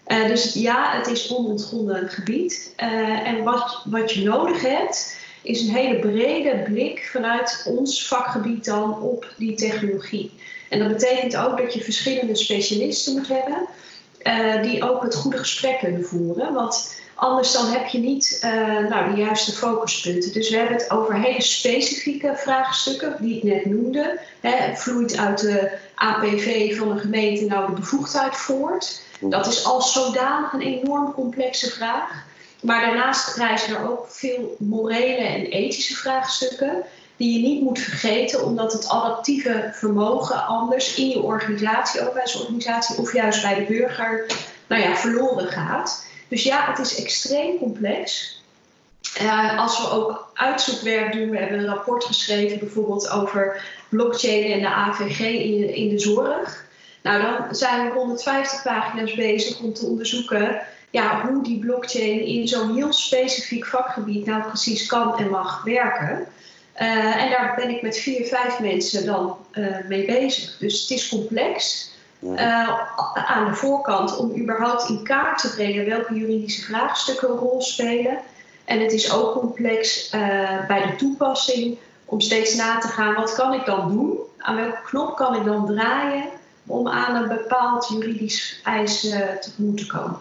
Uh, 0.07 0.27
dus 0.27 0.53
ja, 0.53 0.97
het 0.97 1.07
is 1.07 1.31
onontgonnen 1.31 2.09
gebied. 2.09 2.73
Uh, 2.77 3.27
en 3.27 3.43
wat, 3.43 3.81
wat 3.85 4.11
je 4.11 4.23
nodig 4.23 4.61
hebt, 4.61 5.17
is 5.41 5.61
een 5.61 5.75
hele 5.75 5.99
brede 5.99 6.63
blik 6.65 7.09
vanuit 7.11 7.63
ons 7.67 8.07
vakgebied 8.07 8.65
dan 8.65 9.01
op 9.01 9.33
die 9.37 9.55
technologie. 9.55 10.31
En 10.69 10.79
dat 10.79 10.87
betekent 10.87 11.37
ook 11.37 11.57
dat 11.57 11.73
je 11.73 11.83
verschillende 11.83 12.35
specialisten 12.35 13.13
moet 13.13 13.27
hebben. 13.27 13.67
Uh, 14.23 14.61
die 14.61 14.89
ook 14.89 15.03
het 15.03 15.15
goede 15.15 15.37
gesprek 15.37 15.79
kunnen 15.79 16.05
voeren. 16.05 16.53
Want 16.53 16.95
anders 17.15 17.51
dan 17.51 17.65
heb 17.67 17.87
je 17.87 17.97
niet 17.97 18.41
uh, 18.43 18.51
nou, 18.89 19.15
de 19.15 19.21
juiste 19.21 19.51
focuspunten. 19.51 20.33
Dus 20.33 20.49
we 20.49 20.57
hebben 20.57 20.77
het 20.77 20.91
over 20.91 21.15
hele 21.15 21.41
specifieke 21.41 22.33
vraagstukken 22.35 23.15
die 23.19 23.37
ik 23.37 23.43
net 23.43 23.65
noemde. 23.65 24.19
Vloeit 24.73 25.17
uit 25.17 25.39
de 25.39 25.71
APV 25.95 26.77
van 26.77 26.91
een 26.91 26.99
gemeente 26.99 27.45
nou 27.45 27.65
de 27.65 27.79
bevoegdheid 27.79 28.35
voort? 28.35 29.01
Dat 29.19 29.47
is 29.47 29.65
als 29.65 29.93
zodanig 29.93 30.53
een 30.53 30.61
enorm 30.61 31.13
complexe 31.13 31.69
vraag. 31.69 32.23
Maar 32.61 32.81
daarnaast 32.81 33.37
rijzen 33.37 33.75
er 33.75 33.89
ook 33.89 34.05
veel 34.09 34.55
morele 34.59 35.25
en 35.25 35.45
ethische 35.45 35.95
vraagstukken 35.95 36.83
die 37.21 37.39
je 37.39 37.47
niet 37.47 37.61
moet 37.61 37.79
vergeten, 37.79 38.43
omdat 38.43 38.73
het 38.73 38.89
adaptieve 38.89 39.69
vermogen 39.73 40.45
anders 40.45 40.95
in 40.95 41.09
je 41.09 41.21
organisatie, 41.21 42.01
overheidsorganisatie 42.01 42.97
of 42.97 43.13
juist 43.13 43.41
bij 43.41 43.55
de 43.55 43.65
burger, 43.65 44.25
nou 44.67 44.81
ja, 44.81 44.95
verloren 44.95 45.47
gaat. 45.47 46.05
Dus 46.27 46.43
ja, 46.43 46.65
het 46.69 46.79
is 46.79 47.03
extreem 47.03 47.57
complex. 47.57 48.39
Uh, 49.21 49.59
als 49.59 49.79
we 49.79 49.89
ook 49.89 50.31
uitzoekwerk 50.33 51.13
doen, 51.13 51.29
we 51.29 51.37
hebben 51.37 51.59
een 51.59 51.65
rapport 51.65 52.03
geschreven 52.03 52.59
bijvoorbeeld 52.59 53.09
over 53.09 53.63
blockchain 53.89 54.51
en 54.51 54.59
de 54.59 54.67
AVG 54.67 55.19
in 55.19 55.75
in 55.75 55.89
de 55.89 55.99
zorg. 55.99 56.65
Nou, 57.03 57.21
dan 57.21 57.55
zijn 57.55 57.87
we 57.87 57.93
150 57.93 58.61
pagina's 58.61 59.13
bezig 59.13 59.59
om 59.59 59.73
te 59.73 59.85
onderzoeken 59.85 60.61
ja, 60.91 61.27
hoe 61.27 61.43
die 61.43 61.59
blockchain 61.59 62.25
in 62.25 62.47
zo'n 62.47 62.75
heel 62.75 62.93
specifiek 62.93 63.65
vakgebied 63.65 64.25
nou 64.25 64.43
precies 64.43 64.85
kan 64.85 65.17
en 65.17 65.29
mag 65.29 65.63
werken. 65.63 66.27
Uh, 66.79 67.23
en 67.23 67.29
daar 67.29 67.53
ben 67.55 67.69
ik 67.69 67.81
met 67.81 67.97
vier, 67.97 68.25
vijf 68.25 68.59
mensen 68.59 69.05
dan 69.05 69.37
uh, 69.53 69.77
mee 69.87 70.05
bezig. 70.05 70.57
Dus 70.57 70.81
het 70.81 70.89
is 70.89 71.09
complex. 71.09 71.89
Uh, 72.23 72.69
aan 73.13 73.45
de 73.45 73.55
voorkant 73.55 74.17
om 74.17 74.37
überhaupt 74.37 74.89
in 74.89 75.03
kaart 75.03 75.41
te 75.41 75.53
brengen 75.53 75.85
welke 75.85 76.13
juridische 76.13 76.61
vraagstukken 76.61 77.29
een 77.29 77.37
rol 77.37 77.61
spelen. 77.61 78.17
En 78.65 78.79
het 78.79 78.91
is 78.91 79.13
ook 79.13 79.33
complex 79.33 80.09
bij 80.67 80.85
de 80.87 80.95
toepassing 80.97 81.77
om 82.05 82.21
steeds 82.21 82.55
na 82.55 82.79
te 82.79 82.87
gaan 82.87 83.13
wat 83.13 83.33
kan 83.33 83.53
ik 83.53 83.65
dan 83.65 83.91
doen? 83.91 84.19
Aan 84.37 84.55
welke 84.55 84.81
knop 84.83 85.15
kan 85.15 85.35
ik 85.35 85.43
dan 85.43 85.65
draaien 85.65 86.25
om 86.65 86.87
aan 86.87 87.23
een 87.23 87.37
bepaald 87.37 87.87
juridisch 87.87 88.59
eis 88.63 88.99
tegemoet 89.39 89.77
te 89.77 89.87
komen? 89.87 90.17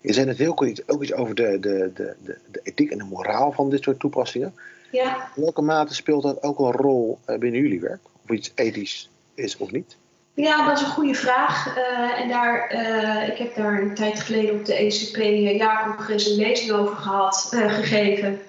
Je 0.00 0.12
zei 0.12 0.26
net 0.26 0.38
heel 0.38 0.54
kort 0.54 0.82
ook 0.88 1.02
iets 1.02 1.12
over 1.12 1.34
de, 1.34 1.58
de, 1.60 1.90
de, 1.94 2.36
de 2.50 2.60
ethiek 2.62 2.90
en 2.90 2.98
de 2.98 3.04
moraal 3.04 3.52
van 3.52 3.70
dit 3.70 3.82
soort 3.82 4.00
toepassingen. 4.00 4.54
Ja. 4.92 5.30
In 5.34 5.42
welke 5.42 5.62
mate 5.62 5.94
speelt 5.94 6.22
dat 6.22 6.42
ook 6.42 6.58
een 6.58 6.72
rol 6.72 7.18
eh, 7.24 7.38
binnen 7.38 7.60
jullie 7.60 7.80
werk? 7.80 8.00
Of 8.24 8.30
iets 8.30 8.52
ethisch 8.54 9.10
is 9.34 9.56
of 9.56 9.70
niet? 9.70 9.96
Ja, 10.34 10.66
dat 10.66 10.76
is 10.76 10.84
een 10.84 10.92
goede 10.92 11.14
vraag. 11.14 11.76
Uh, 11.76 12.20
en 12.20 12.28
daar, 12.28 12.74
uh, 12.74 13.28
ik 13.28 13.38
heb 13.38 13.54
daar 13.54 13.82
een 13.82 13.94
tijd 13.94 14.20
geleden 14.20 14.54
op 14.54 14.64
de 14.64 14.74
ECP 14.74 15.16
jaarcongres 15.58 16.26
een 16.26 16.36
lezing 16.36 16.70
over 16.70 16.96
gehad, 16.96 17.48
gegeven. 17.50 18.40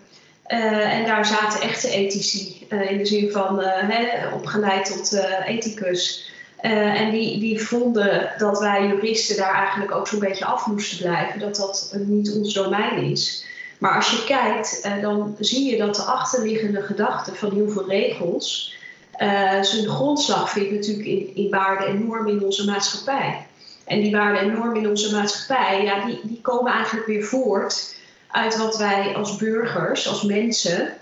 en 0.43 1.05
daar 1.05 1.25
zaten 1.25 1.62
echte 1.62 1.89
ethici, 1.89 2.67
in 2.69 2.97
de 2.97 3.05
zin 3.05 3.31
van 3.31 3.59
hè, 3.63 4.27
opgeleid 4.33 4.85
tot 4.85 5.19
ethicus. 5.45 6.31
en 6.57 7.12
die, 7.12 7.39
die 7.39 7.62
vonden 7.62 8.31
dat 8.38 8.59
wij 8.59 8.88
juristen 8.88 9.38
daar 9.38 9.55
eigenlijk 9.55 9.91
ook 9.91 10.07
zo'n 10.07 10.19
beetje 10.19 10.45
af 10.45 10.67
moesten 10.67 10.97
blijven, 10.97 11.39
dat 11.39 11.55
dat 11.55 11.97
niet 12.00 12.31
ons 12.31 12.53
domein 12.53 13.03
is. 13.03 13.45
Maar 13.83 13.95
als 13.95 14.09
je 14.11 14.23
kijkt, 14.23 14.81
uh, 14.85 15.01
dan 15.01 15.35
zie 15.39 15.69
je 15.71 15.77
dat 15.77 15.95
de 15.95 16.01
achterliggende 16.01 16.81
gedachte 16.81 17.35
van 17.35 17.53
heel 17.53 17.69
veel 17.69 17.87
regels 17.87 18.75
uh, 19.17 19.61
zijn 19.61 19.87
grondslag 19.87 20.49
vindt 20.49 20.71
natuurlijk 20.71 21.07
in, 21.07 21.35
in 21.35 21.49
waarden 21.49 21.87
en 21.87 22.05
normen 22.05 22.31
in 22.31 22.43
onze 22.43 22.65
maatschappij. 22.65 23.47
En 23.85 24.01
die 24.01 24.15
waarden 24.15 24.41
en 24.41 24.51
normen 24.51 24.81
in 24.81 24.89
onze 24.89 25.15
maatschappij, 25.15 25.83
ja, 25.83 26.05
die, 26.05 26.19
die 26.23 26.41
komen 26.41 26.71
eigenlijk 26.71 27.05
weer 27.05 27.23
voort 27.23 27.95
uit 28.31 28.57
wat 28.57 28.77
wij 28.77 29.15
als 29.15 29.35
burgers, 29.35 30.07
als 30.07 30.23
mensen, 30.23 30.93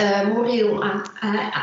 uh, 0.00 0.28
moreel 0.28 0.82
aan, 0.82 1.02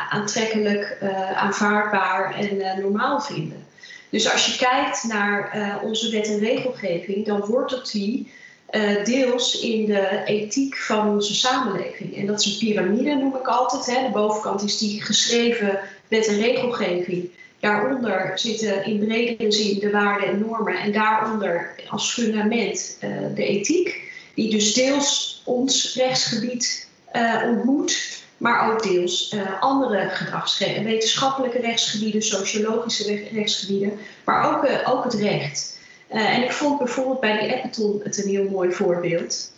aantrekkelijk, 0.10 0.98
aanvaardbaar 1.36 2.36
en 2.36 2.82
normaal 2.82 3.22
vinden. 3.22 3.66
Dus 4.10 4.32
als 4.32 4.46
je 4.46 4.58
kijkt 4.58 5.04
naar 5.08 5.80
onze 5.84 6.12
wet 6.12 6.28
en 6.28 6.40
regelgeving, 6.40 7.26
dan 7.26 7.40
wortelt 7.40 7.92
die 7.92 8.32
uh, 8.72 9.06
deels 9.06 9.60
in 9.60 9.86
de 9.86 10.22
ethiek 10.26 10.78
van 10.78 11.10
onze 11.10 11.36
samenleving. 11.36 12.18
En 12.18 12.26
dat 12.26 12.40
is 12.40 12.46
een 12.46 12.68
piramide, 12.68 13.16
noem 13.16 13.36
ik 13.36 13.48
altijd. 13.48 13.86
Hè. 13.86 14.04
De 14.04 14.14
bovenkant 14.14 14.64
is 14.64 14.78
die 14.78 15.02
geschreven 15.02 15.80
wet 16.08 16.28
en 16.28 16.40
regelgeving. 16.40 17.30
Daaronder 17.60 18.32
zitten 18.36 18.86
in 18.86 19.00
bredere 19.00 19.52
zin 19.52 19.80
de 19.80 19.90
waarden 19.90 20.28
en 20.28 20.40
normen. 20.40 20.80
En 20.80 20.92
daaronder 20.92 21.76
als 21.88 22.14
fundament 22.14 22.98
uh, 23.04 23.10
de 23.36 23.46
ethiek, 23.46 24.02
die 24.36 24.50
dus 24.50 24.74
deels 24.74 25.42
ons 25.46 25.96
rechtsgebied 25.96 26.88
uh, 27.14 27.44
ontmoet, 27.48 28.20
maar 28.38 28.72
ook 28.72 28.84
deels 28.84 29.36
andere 29.60 30.10
gedragsgebieden, 30.10 30.84
wetenschappelijke 30.84 31.60
rechtsgebieden, 31.60 32.22
sociologische 32.22 33.28
rechtsgebieden, 33.34 34.00
maar 34.26 34.50
ook, 34.50 34.90
ook 34.94 35.04
het 35.04 35.14
recht. 35.14 35.80
Uh, 36.14 36.36
en 36.36 36.44
ik 36.44 36.52
vond 36.52 36.78
bijvoorbeeld 36.78 37.20
bij 37.20 37.40
die 37.40 37.56
Appeton 37.56 38.02
het 38.04 38.24
een 38.24 38.30
heel 38.30 38.50
mooi 38.50 38.72
voorbeeld. 38.72 39.52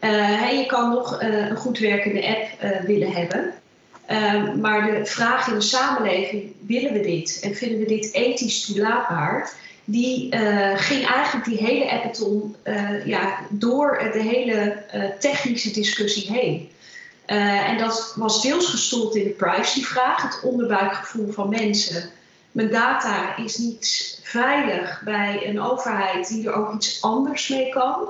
Uh, 0.00 0.58
je 0.58 0.66
kan 0.66 0.90
nog 0.90 1.22
uh, 1.22 1.48
een 1.48 1.56
goed 1.56 1.78
werkende 1.78 2.26
app 2.26 2.72
willen 2.86 3.12
hebben. 3.12 3.52
Ehm, 4.06 4.60
maar 4.60 4.90
de 4.90 5.06
vraag 5.06 5.48
in 5.48 5.54
de 5.54 5.60
samenleving, 5.60 6.52
willen 6.66 6.92
we 6.92 7.00
dit 7.00 7.40
en 7.42 7.54
vinden 7.54 7.78
we 7.78 7.86
dit 7.86 8.12
ethisch 8.12 8.66
toelaatbaar? 8.66 9.52
Die 9.84 10.36
ging 10.76 11.06
eigenlijk 11.06 11.44
die 11.44 11.66
hele 11.66 11.90
Appeton 11.90 12.56
ja, 13.04 13.38
door 13.50 14.10
de 14.12 14.22
hele 14.22 14.82
technische 15.18 15.70
discussie 15.70 16.32
heen. 16.32 16.68
en 17.66 17.78
dat 17.78 18.14
was 18.16 18.42
deels 18.42 18.66
gestoeld 18.66 19.16
in 19.16 19.24
de 19.24 19.30
privacyvraag, 19.30 20.22
het 20.22 20.40
onderbuikgevoel 20.42 21.32
van 21.32 21.48
mensen 21.48 22.10
mijn 22.54 22.70
data 22.70 23.36
is 23.36 23.56
niet 23.56 24.18
veilig 24.22 25.02
bij 25.04 25.48
een 25.48 25.60
overheid 25.60 26.28
die 26.28 26.46
er 26.46 26.54
ook 26.54 26.74
iets 26.74 27.02
anders 27.02 27.48
mee 27.48 27.68
kan. 27.68 28.08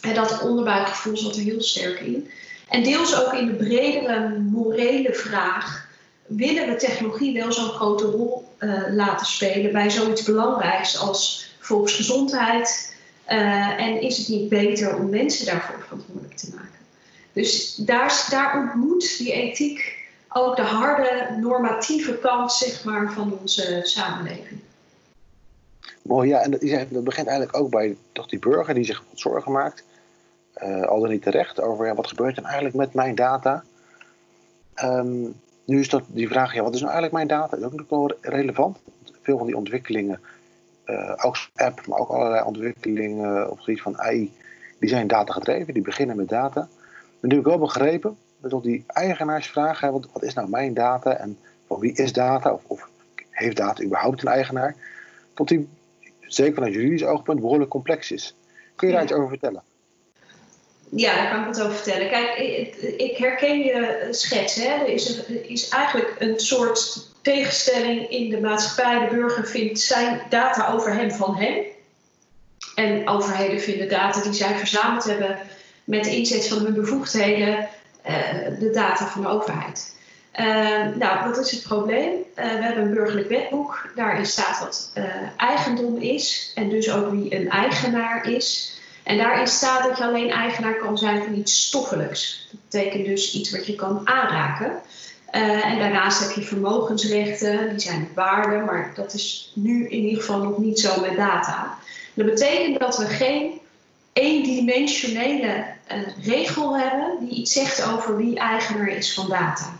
En 0.00 0.14
dat 0.14 0.42
onderbuikgevoel 0.42 1.16
zat 1.16 1.36
er 1.36 1.42
heel 1.42 1.62
sterk 1.62 2.00
in. 2.00 2.30
En 2.68 2.82
deels 2.82 3.24
ook 3.24 3.32
in 3.32 3.46
de 3.46 3.52
bredere 3.52 4.38
morele 4.38 5.14
vraag: 5.14 5.88
willen 6.26 6.68
we 6.68 6.76
technologie 6.76 7.32
wel 7.32 7.52
zo'n 7.52 7.68
grote 7.68 8.04
rol 8.04 8.54
uh, 8.58 8.82
laten 8.90 9.26
spelen 9.26 9.72
bij 9.72 9.90
zoiets 9.90 10.22
belangrijks 10.22 10.98
als 10.98 11.50
volksgezondheid? 11.58 12.94
Uh, 13.28 13.80
en 13.80 14.00
is 14.00 14.18
het 14.18 14.28
niet 14.28 14.48
beter 14.48 14.96
om 14.96 15.10
mensen 15.10 15.46
daarvoor 15.46 15.82
verantwoordelijk 15.82 16.36
te 16.36 16.50
maken? 16.54 16.78
Dus 17.32 17.74
daar, 17.74 18.26
daar 18.30 18.58
ontmoet 18.58 19.18
die 19.18 19.32
ethiek 19.32 19.91
ook 20.32 20.56
de 20.56 20.62
harde 20.62 21.36
normatieve 21.40 22.18
kant 22.18 22.52
zeg 22.52 22.84
maar, 22.84 23.12
van 23.12 23.38
onze 23.40 23.80
samenleving. 23.82 24.60
Mooi, 26.02 26.28
ja, 26.28 26.40
en 26.40 26.50
dat, 26.50 27.04
begint 27.04 27.26
eigenlijk 27.26 27.56
ook 27.56 27.70
bij 27.70 27.96
toch 28.12 28.26
die 28.26 28.38
burger 28.38 28.74
die 28.74 28.84
zich 28.84 29.04
zorgen 29.14 29.52
maakt, 29.52 29.84
uh, 30.62 30.82
al 30.82 31.00
dan 31.00 31.10
niet 31.10 31.22
terecht, 31.22 31.60
over 31.60 31.86
ja, 31.86 31.94
wat 31.94 32.08
gebeurt 32.08 32.36
er 32.36 32.44
eigenlijk 32.44 32.74
met 32.74 32.94
mijn 32.94 33.14
data. 33.14 33.64
Um, 34.84 35.40
nu 35.64 35.80
is 35.80 35.88
dat 35.88 36.02
die 36.06 36.28
vraag, 36.28 36.54
ja, 36.54 36.62
wat 36.62 36.74
is 36.74 36.80
nou 36.80 36.92
eigenlijk 36.92 37.24
mijn 37.24 37.40
data? 37.40 37.56
Dat 37.56 37.58
is 37.58 37.64
ook 37.64 37.88
nog 37.88 37.88
wel 37.88 38.16
relevant. 38.20 38.78
Veel 39.22 39.38
van 39.38 39.46
die 39.46 39.56
ontwikkelingen, 39.56 40.20
uh, 40.86 41.12
ook 41.16 41.36
app, 41.54 41.86
maar 41.86 41.98
ook 41.98 42.08
allerlei 42.08 42.44
ontwikkelingen 42.44 43.50
op 43.50 43.56
het 43.56 43.64
gebied 43.64 43.82
van 43.82 44.00
AI, 44.00 44.32
die 44.78 44.88
zijn 44.88 45.06
data 45.06 45.32
gedreven, 45.32 45.74
die 45.74 45.82
beginnen 45.82 46.16
met 46.16 46.28
data. 46.28 46.68
Ik 47.20 47.42
wel 47.42 47.58
begrepen 47.58 48.16
tot 48.50 48.62
die 48.62 48.84
eigenaarsvraag, 48.86 49.80
hè, 49.80 49.90
wat, 49.90 50.08
wat, 50.12 50.22
is 50.22 50.34
nou 50.34 50.48
mijn 50.48 50.74
data 50.74 51.16
en 51.16 51.38
van 51.66 51.80
wie 51.80 51.92
is 51.92 52.12
data, 52.12 52.52
of, 52.52 52.62
of 52.66 52.88
heeft 53.30 53.56
data 53.56 53.82
überhaupt 53.82 54.22
een 54.22 54.32
eigenaar, 54.32 54.76
tot 55.34 55.48
die, 55.48 55.68
zeker 56.20 56.54
vanuit 56.54 56.74
juridisch 56.74 57.04
oogpunt, 57.04 57.40
behoorlijk 57.40 57.70
complex 57.70 58.10
is. 58.10 58.36
Kun 58.76 58.88
je 58.88 58.94
daar 58.94 59.02
iets 59.02 59.12
over 59.12 59.28
vertellen? 59.28 59.62
Ja, 60.94 61.14
daar 61.14 61.30
kan 61.30 61.40
ik 61.40 61.46
wat 61.46 61.60
over 61.60 61.76
vertellen. 61.76 62.08
Kijk, 62.08 62.38
ik, 62.96 63.16
herken 63.16 63.58
je 63.58 64.08
schets. 64.10 64.54
Hè. 64.54 64.68
Er, 64.68 64.88
is 64.88 65.24
is 65.26 65.68
eigenlijk 65.68 66.16
een 66.18 66.40
soort 66.40 67.10
tegenstelling 67.22 68.08
in 68.08 68.30
de 68.30 68.40
maatschappij. 68.40 69.08
De 69.08 69.14
burger 69.14 69.46
vindt 69.46 69.80
zijn 69.80 70.20
data 70.28 70.72
over 70.72 70.94
hem 70.94 71.10
van 71.10 71.36
hem. 71.36 71.64
En 72.74 73.08
overheden 73.08 73.60
vinden 73.60 73.88
data 73.88 74.22
die 74.22 74.32
zij 74.32 74.58
verzameld 74.58 75.04
hebben 75.04 75.38
met 75.84 76.06
inzet 76.06 76.48
van 76.48 76.58
hun 76.58 76.74
bevoegdheden 76.74 77.68
de 78.58 78.70
data 78.72 79.06
van 79.06 79.22
de 79.22 79.28
overheid. 79.28 79.92
Uh, 80.40 80.96
nou, 80.96 81.28
wat 81.28 81.38
is 81.38 81.50
het 81.50 81.62
probleem? 81.62 82.12
Uh, 82.12 82.34
we 82.34 82.42
hebben 82.42 82.84
een 82.84 82.94
burgerlijk 82.94 83.28
wetboek. 83.28 83.92
Daarin 83.94 84.26
staat 84.26 84.58
wat 84.58 84.92
uh, 84.94 85.04
eigendom 85.36 85.96
is 85.96 86.52
en 86.54 86.68
dus 86.68 86.90
ook 86.90 87.10
wie 87.10 87.34
een 87.34 87.50
eigenaar 87.50 88.30
is. 88.30 88.76
En 89.02 89.16
daarin 89.16 89.46
staat 89.46 89.82
dat 89.82 89.98
je 89.98 90.04
alleen 90.04 90.30
eigenaar 90.30 90.76
kan 90.76 90.98
zijn 90.98 91.22
van 91.22 91.34
iets 91.34 91.66
stoffelijks. 91.66 92.48
Dat 92.50 92.60
betekent 92.70 93.06
dus 93.06 93.34
iets 93.34 93.50
wat 93.50 93.66
je 93.66 93.74
kan 93.74 94.00
aanraken. 94.08 94.72
en 95.30 95.78
daarnaast 95.78 96.20
heb 96.20 96.30
je 96.30 96.42
vermogensrechten, 96.42 97.68
die 97.68 97.80
zijn 97.80 98.08
waarden, 98.14 98.64
maar 98.64 98.92
dat 98.94 99.14
is 99.14 99.52
nu 99.54 99.88
in 99.88 100.02
ieder 100.02 100.20
geval 100.20 100.42
nog 100.42 100.58
niet 100.58 100.80
zo 100.80 101.00
met 101.00 101.16
data. 101.16 101.78
Dat 102.14 102.26
betekent 102.26 102.80
dat 102.80 102.98
we 102.98 103.06
geen 103.06 103.60
eendimensionele 104.12 105.64
uh, 105.92 106.26
regel 106.26 106.78
hebben 106.78 107.16
die 107.20 107.38
iets 107.38 107.52
zegt 107.52 107.84
over 107.84 108.16
wie 108.16 108.38
eigenaar 108.38 108.88
is 108.88 109.14
van 109.14 109.28
data. 109.28 109.76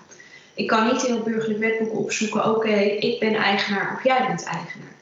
Ik 0.54 0.66
kan 0.66 0.92
niet 0.92 1.02
in 1.02 1.14
het 1.14 1.24
burgerlijk 1.24 1.60
wetboek 1.60 1.98
opzoeken, 1.98 2.56
oké, 2.56 2.76
ik 2.80 3.20
ben 3.20 3.34
eigenaar 3.34 3.94
of 3.96 4.04
jij 4.04 4.26
bent 4.26 4.44
eigenaar. 4.44 4.92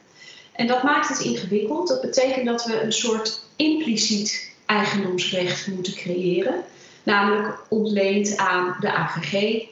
En 0.51 0.67
dat 0.67 0.83
maakt 0.83 1.07
het 1.07 1.19
ingewikkeld. 1.19 1.87
Dat 1.87 2.01
betekent 2.01 2.45
dat 2.45 2.65
we 2.65 2.81
een 2.81 2.93
soort 2.93 3.43
impliciet 3.55 4.51
eigendomsrecht 4.65 5.67
moeten 5.67 5.93
creëren. 5.93 6.63
Namelijk 7.03 7.57
ontleend 7.69 8.37
aan 8.37 8.75
de 8.79 8.93
AVG 8.93 9.65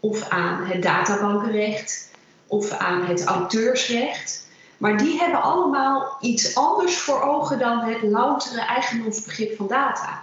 of 0.00 0.28
aan 0.28 0.66
het 0.66 0.82
databankenrecht 0.82 2.10
of 2.46 2.70
aan 2.70 3.06
het 3.06 3.24
auteursrecht. 3.24 4.46
Maar 4.82 4.96
die 4.96 5.18
hebben 5.18 5.42
allemaal 5.42 6.16
iets 6.20 6.54
anders 6.54 6.98
voor 6.98 7.22
ogen 7.22 7.58
dan 7.58 7.80
het 7.80 8.02
loutere 8.02 8.60
eigendomsbegrip 8.60 9.56
van 9.56 9.66
data. 9.66 10.22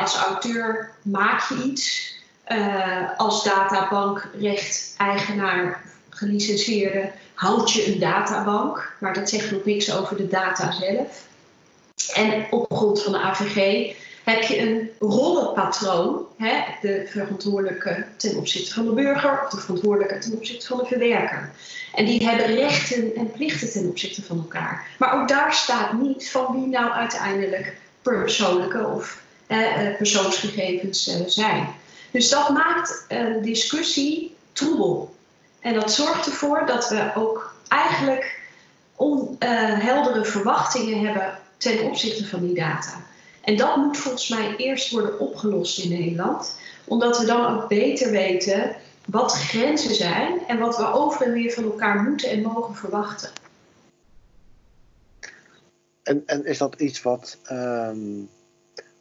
als 0.00 0.16
auteur 0.16 0.90
maak 1.02 1.48
je 1.48 1.62
iets. 1.62 2.16
Uh, 2.48 3.10
als 3.16 3.44
databankrecht-eigenaar 3.44 5.82
gelicenseerde 6.10 7.12
houd 7.34 7.72
je 7.72 7.92
een 7.92 7.98
databank. 7.98 8.96
Maar 9.00 9.14
dat 9.14 9.28
zegt 9.28 9.50
nog 9.50 9.64
niks 9.64 9.96
over 9.96 10.16
de 10.16 10.28
data 10.28 10.72
zelf. 10.72 11.26
En 12.14 12.46
op 12.50 12.72
grond 12.72 13.02
van 13.02 13.12
de 13.12 13.18
AVG 13.18 13.94
heb 14.28 14.42
je 14.42 14.60
een 14.60 14.90
rollenpatroon. 14.98 16.26
Hè? 16.36 16.64
De 16.80 17.06
verantwoordelijke 17.06 18.06
ten 18.16 18.36
opzichte 18.36 18.74
van 18.74 18.84
de 18.84 18.92
burger 18.92 19.42
of 19.44 19.50
de 19.50 19.60
verantwoordelijke 19.60 20.18
ten 20.18 20.32
opzichte 20.32 20.66
van 20.66 20.78
de 20.78 20.86
verwerker. 20.86 21.50
En 21.94 22.04
die 22.04 22.26
hebben 22.28 22.46
rechten 22.46 23.14
en 23.14 23.32
plichten 23.32 23.70
ten 23.70 23.88
opzichte 23.88 24.22
van 24.22 24.36
elkaar. 24.36 24.86
Maar 24.98 25.20
ook 25.20 25.28
daar 25.28 25.54
staat 25.54 25.92
niet 25.92 26.30
van 26.30 26.52
wie 26.52 26.66
nou 26.66 26.90
uiteindelijk 26.90 27.76
persoonlijke 28.02 28.86
of 28.86 29.22
eh, 29.46 29.96
persoonsgegevens 29.96 31.08
eh, 31.08 31.26
zijn. 31.26 31.68
Dus 32.10 32.28
dat 32.28 32.48
maakt 32.48 33.04
een 33.08 33.42
discussie 33.42 34.36
troebel. 34.52 35.14
En 35.60 35.74
dat 35.74 35.92
zorgt 35.92 36.26
ervoor 36.26 36.66
dat 36.66 36.88
we 36.88 37.10
ook 37.14 37.54
eigenlijk 37.68 38.40
onheldere 38.96 40.24
verwachtingen 40.24 41.06
hebben 41.06 41.38
ten 41.56 41.82
opzichte 41.82 42.26
van 42.26 42.46
die 42.46 42.54
data. 42.54 43.06
En 43.40 43.56
dat 43.56 43.76
moet 43.76 43.96
volgens 43.96 44.28
mij 44.28 44.56
eerst 44.56 44.90
worden 44.90 45.20
opgelost 45.20 45.78
in 45.78 45.88
Nederland, 45.88 46.56
omdat 46.84 47.18
we 47.18 47.26
dan 47.26 47.46
ook 47.56 47.68
beter 47.68 48.10
weten 48.10 48.76
wat 49.06 49.32
grenzen 49.32 49.94
zijn 49.94 50.46
en 50.46 50.58
wat 50.58 50.76
we 50.76 50.92
over 50.92 51.26
en 51.26 51.32
weer 51.32 51.52
van 51.52 51.64
elkaar 51.64 52.02
moeten 52.02 52.30
en 52.30 52.42
mogen 52.42 52.74
verwachten. 52.74 53.30
En, 56.02 56.22
en 56.26 56.44
is 56.44 56.58
dat 56.58 56.80
iets 56.80 57.02
wat 57.02 57.38
ehm, 57.44 58.22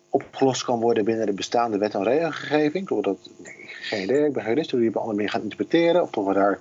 opgelost 0.09 0.63
kan 0.63 0.79
worden 0.79 1.05
binnen 1.05 1.25
de 1.25 1.33
bestaande 1.33 1.77
wet 1.77 1.93
en 1.93 2.03
regelgeving? 2.03 2.87
Doordat, 2.87 3.29
nee, 3.37 3.65
geen 3.65 4.03
idee, 4.03 4.25
ik 4.25 4.33
ben 4.33 4.45
jurist, 4.45 4.71
hoe 4.71 4.81
je 4.81 4.89
op 4.89 4.95
andere 4.95 5.15
manier 5.15 5.31
gaan 5.31 5.41
interpreteren, 5.41 6.01
of 6.01 6.17
of 6.17 6.25
we 6.25 6.33
daar 6.33 6.59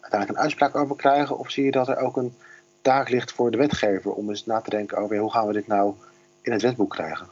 uiteindelijk 0.00 0.30
een 0.30 0.44
uitspraak 0.44 0.76
over 0.76 0.96
krijgen, 0.96 1.38
of 1.38 1.50
zie 1.50 1.64
je 1.64 1.70
dat 1.70 1.88
er 1.88 1.96
ook 1.96 2.16
een 2.16 2.34
taak 2.82 3.08
ligt 3.08 3.32
voor 3.32 3.50
de 3.50 3.56
wetgever 3.56 4.12
om 4.12 4.28
eens 4.28 4.46
na 4.46 4.60
te 4.60 4.70
denken 4.70 4.98
over 4.98 5.16
hoe 5.16 5.30
gaan 5.30 5.46
we 5.46 5.52
dit 5.52 5.66
nou 5.66 5.94
in 6.46 6.52
het 6.52 6.62
wetboek 6.62 6.90
krijgen? 6.90 7.26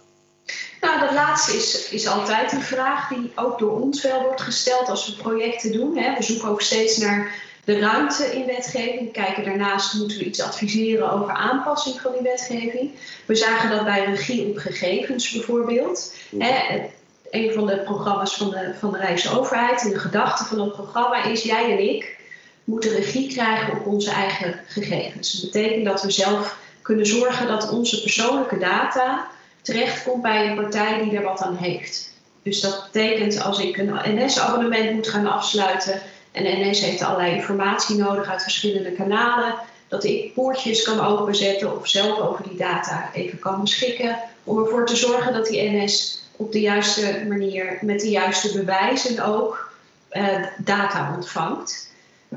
Nou, 0.80 1.00
dat 1.00 1.12
laatste 1.12 1.56
is, 1.56 1.88
is 1.90 2.06
altijd 2.06 2.52
een 2.52 2.62
vraag 2.62 3.08
die 3.08 3.32
ook 3.34 3.58
door 3.58 3.80
ons 3.80 4.02
wel 4.02 4.22
wordt 4.22 4.40
gesteld 4.40 4.88
als 4.88 5.06
we 5.06 5.22
projecten 5.22 5.72
doen. 5.72 5.96
Hè. 5.96 6.16
We 6.16 6.22
zoeken 6.22 6.48
ook 6.48 6.60
steeds 6.60 6.96
naar 6.96 7.34
de 7.64 7.78
ruimte 7.78 8.24
in 8.24 8.46
wetgeving. 8.46 9.12
Kijken 9.12 9.44
daarnaast 9.44 9.94
moeten 9.94 10.18
we 10.18 10.24
iets 10.24 10.40
adviseren 10.40 11.12
over 11.12 11.32
aanpassing 11.32 12.00
van 12.00 12.12
die 12.12 12.22
wetgeving. 12.22 12.90
We 13.26 13.34
zagen 13.34 13.70
dat 13.70 13.84
bij 13.84 14.04
regie 14.04 14.48
op 14.48 14.56
gegevens 14.56 15.30
bijvoorbeeld. 15.30 16.14
Hè, 16.38 16.88
een 17.30 17.52
van 17.52 17.66
de 17.66 17.78
programma's 17.78 18.34
van 18.36 18.50
de, 18.50 18.74
van 18.78 18.92
de 18.92 18.98
Rijksoverheid. 18.98 19.82
En 19.82 19.90
de 19.90 19.98
gedachte 19.98 20.44
van 20.44 20.58
dat 20.58 20.72
programma 20.72 21.24
is: 21.24 21.42
jij 21.42 21.70
en 21.70 21.88
ik 21.94 22.16
moeten 22.64 22.90
regie 22.90 23.28
krijgen 23.28 23.78
op 23.78 23.86
onze 23.86 24.10
eigen 24.10 24.60
gegevens. 24.66 25.32
Dat 25.32 25.52
betekent 25.52 25.84
dat 25.84 26.02
we 26.02 26.10
zelf 26.10 26.62
kunnen 26.84 27.06
zorgen 27.06 27.46
dat 27.46 27.70
onze 27.70 28.02
persoonlijke 28.02 28.58
data 28.58 29.26
terechtkomt 29.62 30.22
bij 30.22 30.48
een 30.48 30.54
partij 30.54 31.02
die 31.02 31.16
er 31.16 31.22
wat 31.22 31.42
aan 31.42 31.56
heeft. 31.56 32.12
Dus 32.42 32.60
dat 32.60 32.88
betekent 32.92 33.42
als 33.42 33.58
ik 33.58 33.76
een 33.76 34.00
NS-abonnement 34.04 34.92
moet 34.92 35.08
gaan 35.08 35.26
afsluiten 35.26 36.00
en 36.32 36.68
NS 36.68 36.80
heeft 36.80 37.02
allerlei 37.02 37.34
informatie 37.34 37.96
nodig 37.96 38.28
uit 38.28 38.42
verschillende 38.42 38.92
kanalen, 38.92 39.54
dat 39.88 40.04
ik 40.04 40.34
poortjes 40.34 40.82
kan 40.82 41.00
openzetten 41.00 41.76
of 41.76 41.88
zelf 41.88 42.18
over 42.18 42.48
die 42.48 42.58
data 42.58 43.10
even 43.12 43.38
kan 43.38 43.60
beschikken 43.60 44.18
om 44.44 44.58
ervoor 44.58 44.86
te 44.86 44.96
zorgen 44.96 45.32
dat 45.32 45.46
die 45.46 45.70
NS 45.70 46.22
op 46.36 46.52
de 46.52 46.60
juiste 46.60 47.24
manier, 47.28 47.78
met 47.80 48.00
de 48.00 48.10
juiste 48.10 48.52
bewijzen 48.52 49.24
ook, 49.24 49.72
uh, 50.12 50.46
data 50.58 51.12
ontvangt. 51.14 51.92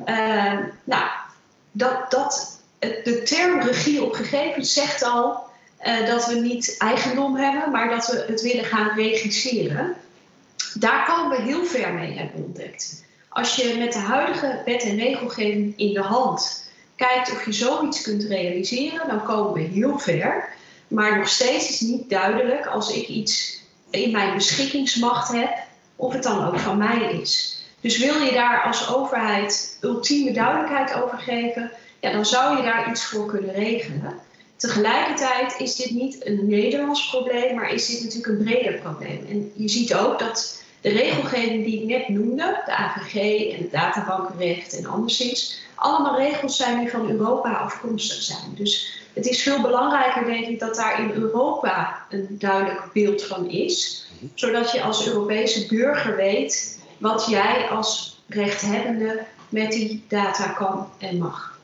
Uh, 0.05 0.53
nou, 0.83 1.05
dat, 1.71 2.11
dat, 2.11 2.56
de 2.79 3.21
term 3.23 3.61
regie 3.61 4.03
op 4.03 4.13
gegevens 4.13 4.73
zegt 4.73 5.03
al 5.03 5.45
uh, 5.85 6.07
dat 6.07 6.25
we 6.25 6.35
niet 6.39 6.75
eigendom 6.77 7.35
hebben, 7.35 7.71
maar 7.71 7.89
dat 7.89 8.07
we 8.07 8.25
het 8.27 8.41
willen 8.41 8.65
gaan 8.65 8.95
regisseren. 8.95 9.95
Daar 10.73 11.05
komen 11.05 11.37
we 11.37 11.43
heel 11.43 11.65
ver 11.65 11.93
mee, 11.93 12.17
hebben 12.17 12.43
ontdekt. 12.43 13.05
Als 13.29 13.55
je 13.55 13.75
met 13.77 13.93
de 13.93 13.99
huidige 13.99 14.61
wet 14.65 14.83
en 14.83 14.97
regelgeving 14.97 15.73
in 15.77 15.93
de 15.93 16.01
hand 16.01 16.69
kijkt 16.95 17.31
of 17.31 17.45
je 17.45 17.53
zoiets 17.53 18.01
kunt 18.01 18.23
realiseren, 18.23 19.07
dan 19.07 19.23
komen 19.23 19.53
we 19.53 19.59
heel 19.59 19.99
ver. 19.99 20.49
Maar 20.87 21.17
nog 21.17 21.29
steeds 21.29 21.69
is 21.69 21.79
niet 21.79 22.09
duidelijk 22.09 22.65
als 22.65 22.91
ik 22.91 23.07
iets 23.07 23.61
in 23.89 24.11
mijn 24.11 24.33
beschikkingsmacht 24.33 25.31
heb, 25.31 25.57
of 25.95 26.13
het 26.13 26.23
dan 26.23 26.47
ook 26.47 26.59
van 26.59 26.77
mij 26.77 27.19
is. 27.21 27.61
Dus 27.81 27.97
wil 27.97 28.21
je 28.21 28.31
daar 28.31 28.63
als 28.63 28.93
overheid 28.93 29.77
ultieme 29.81 30.31
duidelijkheid 30.31 30.93
over 30.93 31.17
geven, 31.17 31.71
ja, 31.99 32.11
dan 32.11 32.25
zou 32.25 32.57
je 32.57 32.63
daar 32.63 32.89
iets 32.89 33.05
voor 33.05 33.25
kunnen 33.25 33.53
regelen. 33.53 34.19
Tegelijkertijd 34.55 35.59
is 35.59 35.75
dit 35.75 35.91
niet 35.91 36.25
een 36.25 36.47
Nederlands 36.47 37.09
probleem, 37.09 37.55
maar 37.55 37.73
is 37.73 37.87
dit 37.87 38.03
natuurlijk 38.03 38.27
een 38.27 38.45
breder 38.45 38.73
probleem. 38.73 39.25
En 39.29 39.51
je 39.55 39.67
ziet 39.67 39.95
ook 39.95 40.19
dat 40.19 40.63
de 40.81 40.89
regelgeving 40.89 41.65
die 41.65 41.81
ik 41.81 41.87
net 41.87 42.07
noemde, 42.07 42.61
de 42.65 42.75
AVG 42.75 43.15
en 43.53 43.61
het 43.61 43.71
databankenrecht 43.71 44.77
en 44.77 44.85
anderszins, 44.85 45.59
allemaal 45.75 46.17
regels 46.17 46.57
zijn 46.57 46.79
die 46.79 46.89
van 46.89 47.09
Europa 47.09 47.53
afkomstig 47.53 48.21
zijn. 48.21 48.55
Dus 48.55 49.01
het 49.13 49.25
is 49.25 49.43
veel 49.43 49.61
belangrijker, 49.61 50.25
denk 50.25 50.45
ik, 50.45 50.59
dat 50.59 50.75
daar 50.75 50.99
in 50.99 51.11
Europa 51.11 52.05
een 52.09 52.27
duidelijk 52.29 52.89
beeld 52.93 53.23
van 53.23 53.49
is, 53.49 54.07
zodat 54.33 54.71
je 54.71 54.81
als 54.81 55.07
Europese 55.07 55.67
burger 55.67 56.15
weet 56.15 56.79
wat 56.97 57.25
jij 57.29 57.69
als 57.69 58.19
rechthebbende 58.27 59.25
met 59.49 59.71
die 59.71 60.05
data 60.07 60.47
kan 60.47 60.89
en 60.97 61.17
mag. 61.17 61.56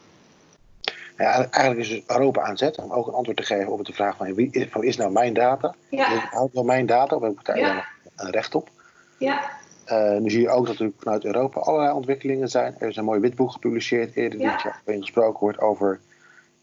Ja, 1.24 1.50
eigenlijk 1.50 1.90
is 1.90 2.04
Europa 2.08 2.42
aan 2.42 2.58
zet 2.58 2.78
om 2.78 2.92
ook 2.92 3.08
een 3.08 3.14
antwoord 3.14 3.38
te 3.38 3.44
geven 3.44 3.72
op 3.72 3.86
de 3.86 3.94
vraag 3.94 4.16
van 4.16 4.34
wie 4.34 4.52
is, 4.52 4.68
van, 4.70 4.84
is 4.84 4.98
nou 4.98 5.12
mijn 5.12 5.34
data? 5.34 5.76
Ja. 5.90 6.28
Houdt 6.32 6.54
wel 6.54 6.64
mijn 6.64 6.86
data 6.86 7.16
of 7.16 7.22
heb 7.22 7.32
ik 7.32 7.46
daar 7.46 7.58
ja. 7.58 7.86
een 8.16 8.32
recht 8.32 8.56
op? 8.56 8.70
Ja. 9.18 9.52
Uh, 9.88 10.18
nu 10.18 10.30
zie 10.30 10.42
je 10.42 10.50
ook 10.50 10.68
dat 10.68 10.80
er 10.80 10.92
vanuit 10.98 11.26
Europa 11.26 11.60
allerlei 11.60 11.94
ontwikkelingen 11.94 12.50
zijn. 12.50 12.76
Er 12.80 12.90
is 12.90 12.96
een 12.96 13.04
mooi 13.04 13.20
witboek 13.20 13.52
gepubliceerd 13.52 14.16
eerder 14.16 14.40
dit 14.40 14.62
jaar 14.62 14.82
waarin 14.86 15.04
gesproken 15.04 15.40
wordt 15.40 15.60
over 15.60 16.00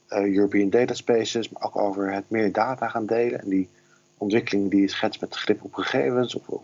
uh, 0.08 0.34
European 0.34 0.70
Data 0.70 0.94
Spaces, 0.94 1.48
maar 1.48 1.62
ook 1.62 1.76
over 1.76 2.12
het 2.12 2.24
meer 2.28 2.52
data 2.52 2.88
gaan 2.88 3.06
delen. 3.06 3.40
En 3.40 3.48
die 3.48 3.68
ontwikkeling 4.16 4.70
die 4.70 4.80
je 4.80 4.88
schetst 4.88 5.20
met 5.20 5.34
grip 5.34 5.64
op 5.64 5.74
gegevens, 5.74 6.34
of, 6.34 6.48
of, 6.48 6.62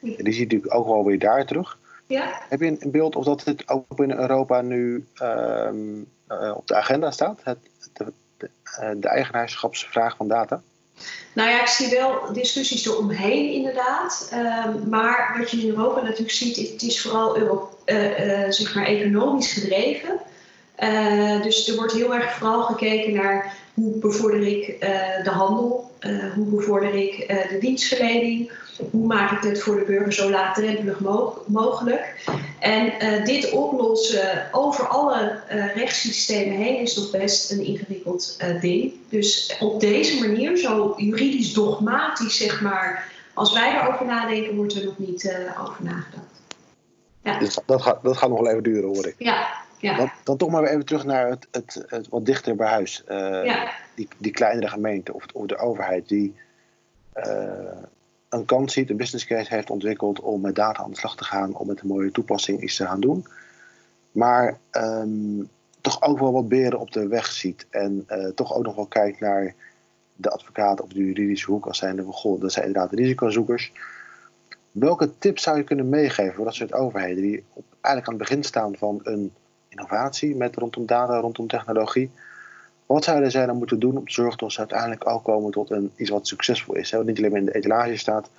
die 0.00 0.16
zie 0.16 0.34
je 0.34 0.42
natuurlijk 0.42 0.74
ook 0.74 0.86
wel 0.86 1.04
weer 1.04 1.18
daar 1.18 1.46
terug. 1.46 1.78
Ja. 2.12 2.42
Heb 2.48 2.60
je 2.60 2.66
een, 2.66 2.90
beeld 2.90 3.16
of 3.16 3.24
dat 3.24 3.44
dit 3.44 3.68
ook 3.68 3.96
binnen 3.96 4.18
Europa 4.18 4.60
nu 4.60 5.06
um, 5.22 6.06
uh, 6.28 6.52
op 6.56 6.66
de 6.66 6.74
agenda 6.74 7.10
staat? 7.10 7.40
Het, 7.42 7.58
de, 7.92 8.12
de, 8.36 8.50
de 8.98 9.08
eigenaarschapsvraag 9.08 10.16
van 10.16 10.28
data? 10.28 10.62
Nou 11.34 11.50
ja, 11.50 11.60
ik 11.60 11.66
zie 11.66 11.90
wel 11.90 12.32
discussies 12.32 12.86
eromheen 12.86 13.52
inderdaad. 13.52 14.30
Uh, 14.32 14.66
maar 14.88 15.36
wat 15.38 15.50
je 15.50 15.60
in 15.60 15.68
Europa 15.68 16.00
natuurlijk 16.00 16.30
ziet, 16.30 16.56
het 16.56 16.82
is 16.82 17.00
vooral 17.00 17.38
Euro, 17.38 17.78
uh, 17.86 18.42
uh, 18.44 18.50
zeg 18.50 18.74
maar 18.74 18.86
economisch 18.86 19.52
gedreven. 19.52 20.20
dus 21.42 21.68
er 21.68 21.76
wordt 21.76 21.92
heel 21.92 22.14
erg 22.14 22.32
vooral 22.32 22.62
gekeken 22.62 23.12
naar 23.12 23.56
hoe 23.74 23.98
bevorder 23.98 24.46
ik 24.46 24.80
de 25.24 25.30
handel, 25.30 25.90
hoe 26.34 26.46
bevorder 26.46 26.94
ik 26.94 27.28
de 27.28 27.56
dienstverlening, 27.60 28.52
hoe 28.90 29.06
maak 29.06 29.30
ik 29.30 29.50
het 29.50 29.62
voor 29.62 29.78
de 29.78 29.84
burger 29.84 30.12
zo 30.12 30.30
laagdrempelig 30.30 31.00
mogelijk. 31.46 32.24
En 32.60 32.86
uh, 32.86 33.24
dit 33.24 33.50
oplossen 33.50 34.48
over 34.52 34.86
alle 34.86 35.40
uh, 35.50 35.76
rechtssystemen 35.76 36.56
heen 36.56 36.80
is 36.80 36.96
nog 36.96 37.10
best 37.10 37.50
een 37.50 37.64
ingewikkeld 37.64 38.36
uh, 38.42 38.60
ding. 38.60 38.92
Dus 39.08 39.56
op 39.60 39.80
deze 39.80 40.28
manier, 40.28 40.56
zo 40.56 40.94
juridisch 40.96 41.52
dogmatisch 41.52 42.36
zeg 42.36 42.60
maar, 42.60 43.10
als 43.34 43.52
wij 43.52 43.80
erover 43.80 44.06
nadenken, 44.06 44.56
wordt 44.56 44.74
er 44.74 44.84
nog 44.84 44.98
niet 44.98 45.36
over 45.60 45.84
nagedacht. 45.84 46.42
Ja. 47.22 47.38
Dus 47.38 47.58
dat 47.66 47.82
gaat, 47.82 48.02
dat 48.02 48.16
gaat 48.16 48.28
nog 48.28 48.40
wel 48.40 48.50
even 48.50 48.62
duren, 48.62 48.88
hoor 48.88 49.06
ik. 49.06 49.14
Ja, 49.18 49.48
ja. 49.78 49.96
Dan, 49.96 50.10
dan, 50.24 50.36
toch 50.36 50.50
maar 50.50 50.64
even 50.64 50.84
terug 50.84 51.04
naar 51.04 51.28
het, 51.28 51.46
het, 51.50 51.84
het 51.86 52.08
wat 52.08 52.26
dichter 52.26 52.56
bij 52.56 52.68
huis. 52.68 53.02
Ja. 53.44 53.70
Die, 53.94 54.08
die 54.18 54.32
kleinere 54.32 54.68
gemeente 54.68 55.14
of, 55.14 55.24
of 55.32 55.46
de 55.46 55.56
overheid 55.56 56.08
die 56.08 56.34
een 58.32 58.44
kans 58.44 58.72
ziet, 58.72 58.90
een 58.90 58.96
business 58.96 59.26
case 59.26 59.54
heeft 59.54 59.70
ontwikkeld 59.70 60.20
om 60.20 60.40
met 60.40 60.54
data 60.54 60.82
aan 60.82 60.90
de 60.90 60.96
slag 60.96 61.16
te 61.16 61.24
gaan, 61.24 61.54
om 61.54 61.66
met 61.66 61.80
een 61.80 61.88
mooie 61.88 62.10
toepassing 62.10 62.62
iets 62.62 62.76
te 62.76 62.86
gaan 62.86 63.00
doen. 63.00 63.26
Maar 64.12 64.58
um, 64.70 65.48
toch 65.80 66.02
ook 66.02 66.18
wel 66.18 66.32
wat 66.32 66.48
beren 66.48 66.78
op 66.78 66.92
de 66.92 67.08
weg 67.08 67.26
ziet 67.26 67.66
en 67.70 68.06
uh, 68.08 68.26
toch 68.26 68.54
ook 68.54 68.62
nog 68.62 68.74
wel 68.74 68.86
kijkt 68.86 69.20
naar 69.20 69.54
de 70.16 70.30
advocaten 70.30 70.84
of 70.84 70.90
de 70.90 71.04
juridische 71.04 71.50
hoek 71.50 71.66
als 71.66 71.78
zijnde 71.78 72.02
van 72.02 72.12
goh, 72.12 72.40
dat 72.40 72.52
zijn 72.52 72.66
inderdaad 72.66 72.92
risicozoekers. 72.92 73.72
Welke 74.70 75.18
tips 75.18 75.42
zou 75.42 75.56
je 75.56 75.64
kunnen 75.64 75.88
meegeven 75.88 76.34
voor 76.34 76.44
dat 76.44 76.54
soort 76.54 76.72
overheden 76.72 77.22
die 77.22 77.44
op, 77.52 77.64
eigenlijk 77.80 78.06
aan 78.06 78.18
het 78.18 78.28
begin 78.28 78.44
staan 78.44 78.76
van 78.76 79.00
een 79.02 79.32
innovatie 79.68 80.36
met 80.36 80.56
rondom 80.56 80.86
data, 80.86 81.18
rondom 81.18 81.46
technologie? 81.46 82.10
Wat 82.92 83.04
zouden 83.04 83.30
zij 83.30 83.46
dan 83.46 83.56
moeten 83.56 83.78
doen 83.78 83.96
om 83.96 84.06
te 84.06 84.12
zorgen 84.12 84.38
dat 84.38 84.52
ze 84.52 84.58
uiteindelijk 84.58 85.08
ook 85.08 85.24
komen 85.24 85.50
tot 85.50 85.70
een, 85.70 85.92
iets 85.96 86.10
wat 86.10 86.26
succesvol 86.26 86.74
is? 86.74 86.90
Hè? 86.90 86.96
Wat 86.96 87.06
niet 87.06 87.18
alleen 87.18 87.30
maar 87.30 87.40
in 87.40 87.46
de 87.46 87.54
etalage 87.54 87.96
staat, 87.96 88.30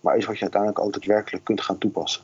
maar 0.00 0.16
iets 0.16 0.26
wat 0.26 0.36
je 0.36 0.42
uiteindelijk 0.42 0.80
ook 0.80 0.92
daadwerkelijk 0.92 1.44
kunt 1.44 1.60
gaan 1.60 1.78
toepassen. 1.78 2.22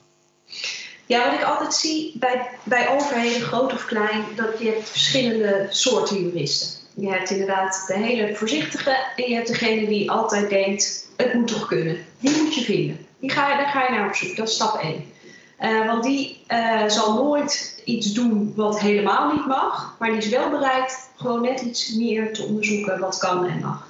Ja, 1.06 1.24
wat 1.24 1.40
ik 1.40 1.44
altijd 1.44 1.74
zie 1.74 2.12
bij, 2.18 2.48
bij 2.62 2.88
overheden, 2.88 3.40
groot 3.40 3.72
of 3.72 3.84
klein, 3.84 4.24
dat 4.36 4.58
je 4.58 4.78
verschillende 4.82 5.66
soorten 5.70 6.22
juristen. 6.22 6.68
Je 6.94 7.10
hebt 7.10 7.30
inderdaad 7.30 7.84
de 7.86 7.96
hele 7.96 8.34
voorzichtige 8.34 8.96
en 9.16 9.28
je 9.28 9.34
hebt 9.34 9.48
degene 9.48 9.86
die 9.86 10.10
altijd 10.10 10.50
denkt, 10.50 11.08
het 11.16 11.34
moet 11.34 11.48
toch 11.48 11.66
kunnen. 11.66 11.96
Die 12.20 12.42
moet 12.42 12.54
je 12.54 12.60
vinden. 12.60 13.06
Die 13.18 13.30
ga 13.30 13.50
je, 13.50 13.56
daar 13.56 13.72
ga 13.72 13.82
je 13.82 13.90
naar 13.90 14.08
op 14.08 14.14
zoek. 14.14 14.36
Dat 14.36 14.48
is 14.48 14.54
stap 14.54 14.80
1. 14.80 15.04
Uh, 15.60 15.86
want 15.86 16.02
die 16.02 16.44
uh, 16.48 16.88
zal 16.88 17.14
nooit 17.14 17.82
iets 17.84 18.12
doen 18.12 18.52
wat 18.56 18.80
helemaal 18.80 19.32
niet 19.32 19.46
mag, 19.46 19.96
maar 19.98 20.08
die 20.08 20.18
is 20.18 20.28
wel 20.28 20.50
bereid 20.50 21.10
gewoon 21.16 21.42
net 21.42 21.60
iets 21.60 21.94
meer 21.94 22.32
te 22.32 22.42
onderzoeken 22.42 22.98
wat 22.98 23.18
kan 23.18 23.46
en 23.46 23.60
mag. 23.60 23.86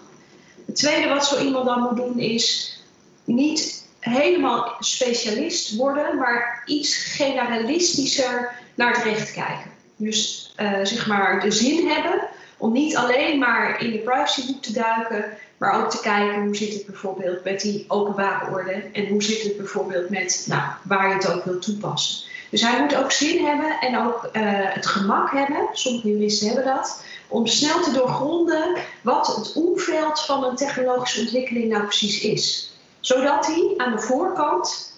Het 0.67 0.77
tweede 0.77 1.09
wat 1.09 1.27
zo 1.27 1.45
iemand 1.45 1.65
dan 1.65 1.81
moet 1.81 1.97
doen 1.97 2.19
is 2.19 2.79
niet 3.25 3.87
helemaal 4.01 4.77
specialist 4.79 5.77
worden, 5.77 6.19
maar 6.19 6.63
iets 6.67 6.97
generalistischer 6.97 8.53
naar 8.75 8.95
het 8.95 9.05
recht 9.05 9.33
kijken. 9.33 9.71
Dus 9.97 10.53
uh, 10.61 10.79
zeg 10.83 11.07
maar 11.07 11.41
de 11.41 11.51
zin 11.51 11.89
hebben 11.89 12.29
om 12.57 12.73
niet 12.73 12.97
alleen 12.97 13.39
maar 13.39 13.83
in 13.83 13.91
de 13.91 13.99
privacyboek 13.99 14.63
te 14.63 14.73
duiken, 14.73 15.37
maar 15.57 15.83
ook 15.83 15.91
te 15.91 16.01
kijken 16.01 16.45
hoe 16.45 16.57
zit 16.57 16.73
het 16.73 16.87
bijvoorbeeld 16.87 17.45
met 17.45 17.61
die 17.61 17.85
openbare 17.89 18.51
orde 18.51 18.83
en 18.93 19.07
hoe 19.07 19.23
zit 19.23 19.43
het 19.43 19.57
bijvoorbeeld 19.57 20.11
met 20.11 20.45
nou, 20.49 20.63
waar 20.83 21.09
je 21.09 21.15
het 21.15 21.33
ook 21.33 21.45
wil 21.45 21.59
toepassen. 21.59 22.33
Dus 22.51 22.63
hij 22.63 22.81
moet 22.81 22.97
ook 22.97 23.13
zin 23.13 23.45
hebben 23.45 23.81
en 23.81 23.99
ook 23.99 24.29
uh, 24.33 24.43
het 24.53 24.87
gemak 24.87 25.31
hebben, 25.33 25.69
sommige 25.73 26.09
juristen 26.09 26.47
hebben 26.47 26.65
dat, 26.65 27.05
om 27.29 27.47
snel 27.47 27.83
te 27.83 27.93
doorgronden 27.93 28.77
wat 29.03 29.27
het 29.37 29.53
omveld 29.53 30.21
van 30.21 30.45
een 30.45 30.57
technologische 30.57 31.21
ontwikkeling 31.21 31.69
nou 31.69 31.83
precies 31.83 32.21
is. 32.21 32.73
Zodat 33.01 33.47
hij 33.47 33.75
aan 33.77 33.93
de 33.93 33.99
voorkant 33.99 34.93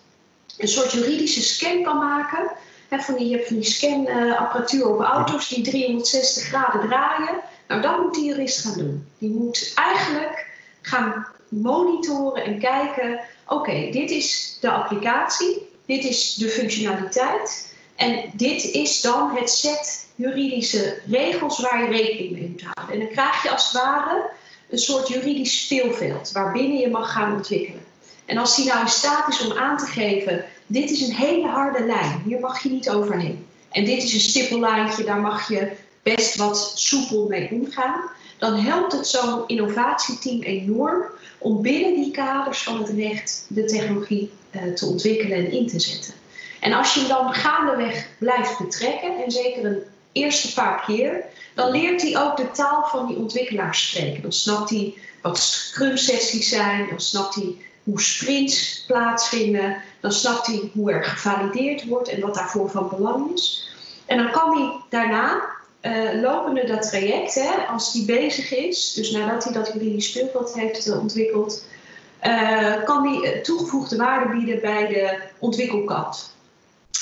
een 0.59 0.69
soort 0.69 0.93
juridische 0.93 1.43
scan 1.43 1.83
kan 1.83 1.99
maken. 1.99 2.51
Van 2.91 3.15
die, 3.15 3.29
je 3.29 3.37
hebt 3.37 3.49
van 3.49 3.57
die 3.57 3.71
scanapparatuur 3.71 4.89
op 4.89 5.01
auto's 5.01 5.49
die 5.49 5.63
360 5.63 6.43
graden 6.43 6.89
draaien. 6.89 7.41
Nou, 7.69 7.83
dat 7.83 8.03
moet 8.03 8.15
die 8.15 8.25
jurist 8.25 8.61
gaan 8.61 8.79
doen. 8.79 9.07
Die 9.19 9.31
moet 9.31 9.73
eigenlijk 9.75 10.47
gaan 10.83 11.27
monitoren 11.49 12.45
en 12.45 12.59
kijken: 12.59 13.21
oké, 13.47 13.91
dit 13.91 14.11
is 14.11 14.59
de 14.61 14.71
applicatie, 14.71 15.69
dit 15.87 16.05
is 16.05 16.35
de 16.35 16.49
functionaliteit 16.49 17.75
en 17.97 18.31
dit 18.33 18.65
is 18.65 19.01
dan 19.01 19.37
het 19.37 19.51
set 19.51 20.07
juridische 20.15 21.01
regels 21.11 21.61
waar 21.61 21.83
je 21.83 21.91
rekening 21.91 22.33
mee 22.33 22.49
moet 22.49 22.63
houden. 22.63 22.95
En 22.95 23.01
dan 23.01 23.09
krijg 23.09 23.43
je 23.43 23.51
als 23.51 23.73
het 23.73 23.83
ware 23.83 24.31
een 24.71 24.79
soort 24.79 25.09
juridisch 25.09 25.65
speelveld 25.65 26.33
waarbinnen 26.33 26.79
je 26.79 26.89
mag 26.89 27.13
gaan 27.13 27.35
ontwikkelen. 27.35 27.85
En 28.25 28.39
als 28.39 28.57
die 28.57 28.67
nou 28.67 28.81
in 28.81 28.89
staat 28.89 29.29
is 29.29 29.47
om 29.47 29.59
aan 29.59 29.77
te 29.77 29.87
geven, 29.87 30.45
dit 30.67 30.91
is 30.91 31.01
een 31.01 31.15
hele 31.15 31.49
harde 31.49 31.85
lijn, 31.85 32.23
hier 32.25 32.41
mag 32.41 32.63
je 32.63 32.69
niet 32.69 32.91
overheen. 32.91 33.47
En 33.71 33.85
dit 33.85 34.03
is 34.03 34.13
een 34.13 34.21
stippellijntje, 34.21 35.05
daar 35.05 35.21
mag 35.21 35.49
je 35.49 35.73
best 36.15 36.37
wat 36.37 36.73
soepel 36.75 37.27
mee 37.29 37.51
omgaan. 37.51 38.01
Dan 38.39 38.55
helpt 38.55 38.93
het 38.93 39.07
zo'n 39.07 39.43
innovatieteam 39.47 40.43
enorm 40.43 41.05
om 41.39 41.63
binnen 41.63 41.95
die 41.95 42.11
kaders 42.11 42.63
van 42.63 42.79
het 42.79 42.89
recht 42.89 43.47
de 43.49 43.65
technologie 43.65 44.31
uh, 44.51 44.75
te 44.75 44.87
ontwikkelen 44.87 45.39
en 45.39 45.51
in 45.51 45.67
te 45.67 45.81
zetten. 45.81 46.15
En 46.61 46.73
als 46.73 46.95
je 46.95 47.01
hem 47.01 47.09
dan 47.09 47.35
gaandeweg 47.35 48.09
blijft 48.19 48.59
betrekken, 48.59 49.25
en 49.25 49.31
zeker 49.31 49.65
een 49.65 49.83
eerste 50.13 50.55
paar 50.55 50.85
keer, 50.87 51.25
dan 51.55 51.71
leert 51.71 52.03
hij 52.03 52.19
ook 52.19 52.37
de 52.37 52.51
taal 52.51 52.87
van 52.87 53.07
die 53.07 53.17
ontwikkelaars 53.17 53.89
spreken. 53.89 54.23
Dan 54.23 54.33
snapt 54.33 54.71
hij 54.71 54.95
wat 55.23 55.39
scrum-sessies 55.39 56.49
zijn, 56.49 56.87
dan 56.89 57.01
snapt 57.01 57.35
hij 57.35 57.55
hoe 57.83 58.01
sprints 58.01 58.85
plaatsvinden, 58.87 59.83
dan 60.01 60.13
snapt 60.13 60.47
hij 60.47 60.71
hoe 60.73 60.93
er 60.93 61.05
gevalideerd 61.05 61.87
wordt 61.87 62.09
en 62.09 62.21
wat 62.21 62.35
daarvoor 62.35 62.71
van 62.71 62.89
belang 62.89 63.33
is. 63.35 63.69
En 64.07 64.17
dan 64.17 64.31
kan 64.31 64.59
hij 64.59 64.81
daarna, 64.91 65.56
uh, 65.83 66.21
lopende 66.23 66.65
dat 66.67 66.89
traject, 66.89 67.35
hè, 67.35 67.51
als 67.69 67.93
hij 67.93 68.03
bezig 68.05 68.55
is, 68.55 68.93
dus 68.93 69.11
nadat 69.11 69.45
hij 69.45 69.53
dat 69.53 69.71
juridisch 69.73 70.09
speelveld 70.09 70.55
heeft 70.55 70.87
uh, 70.87 71.01
ontwikkeld, 71.01 71.67
uh, 72.23 72.85
kan 72.85 73.09
hij 73.09 73.41
toegevoegde 73.41 73.97
waarde 73.97 74.35
bieden 74.35 74.61
bij 74.61 74.87
de 74.87 75.19
ontwikkelkant. 75.39 76.35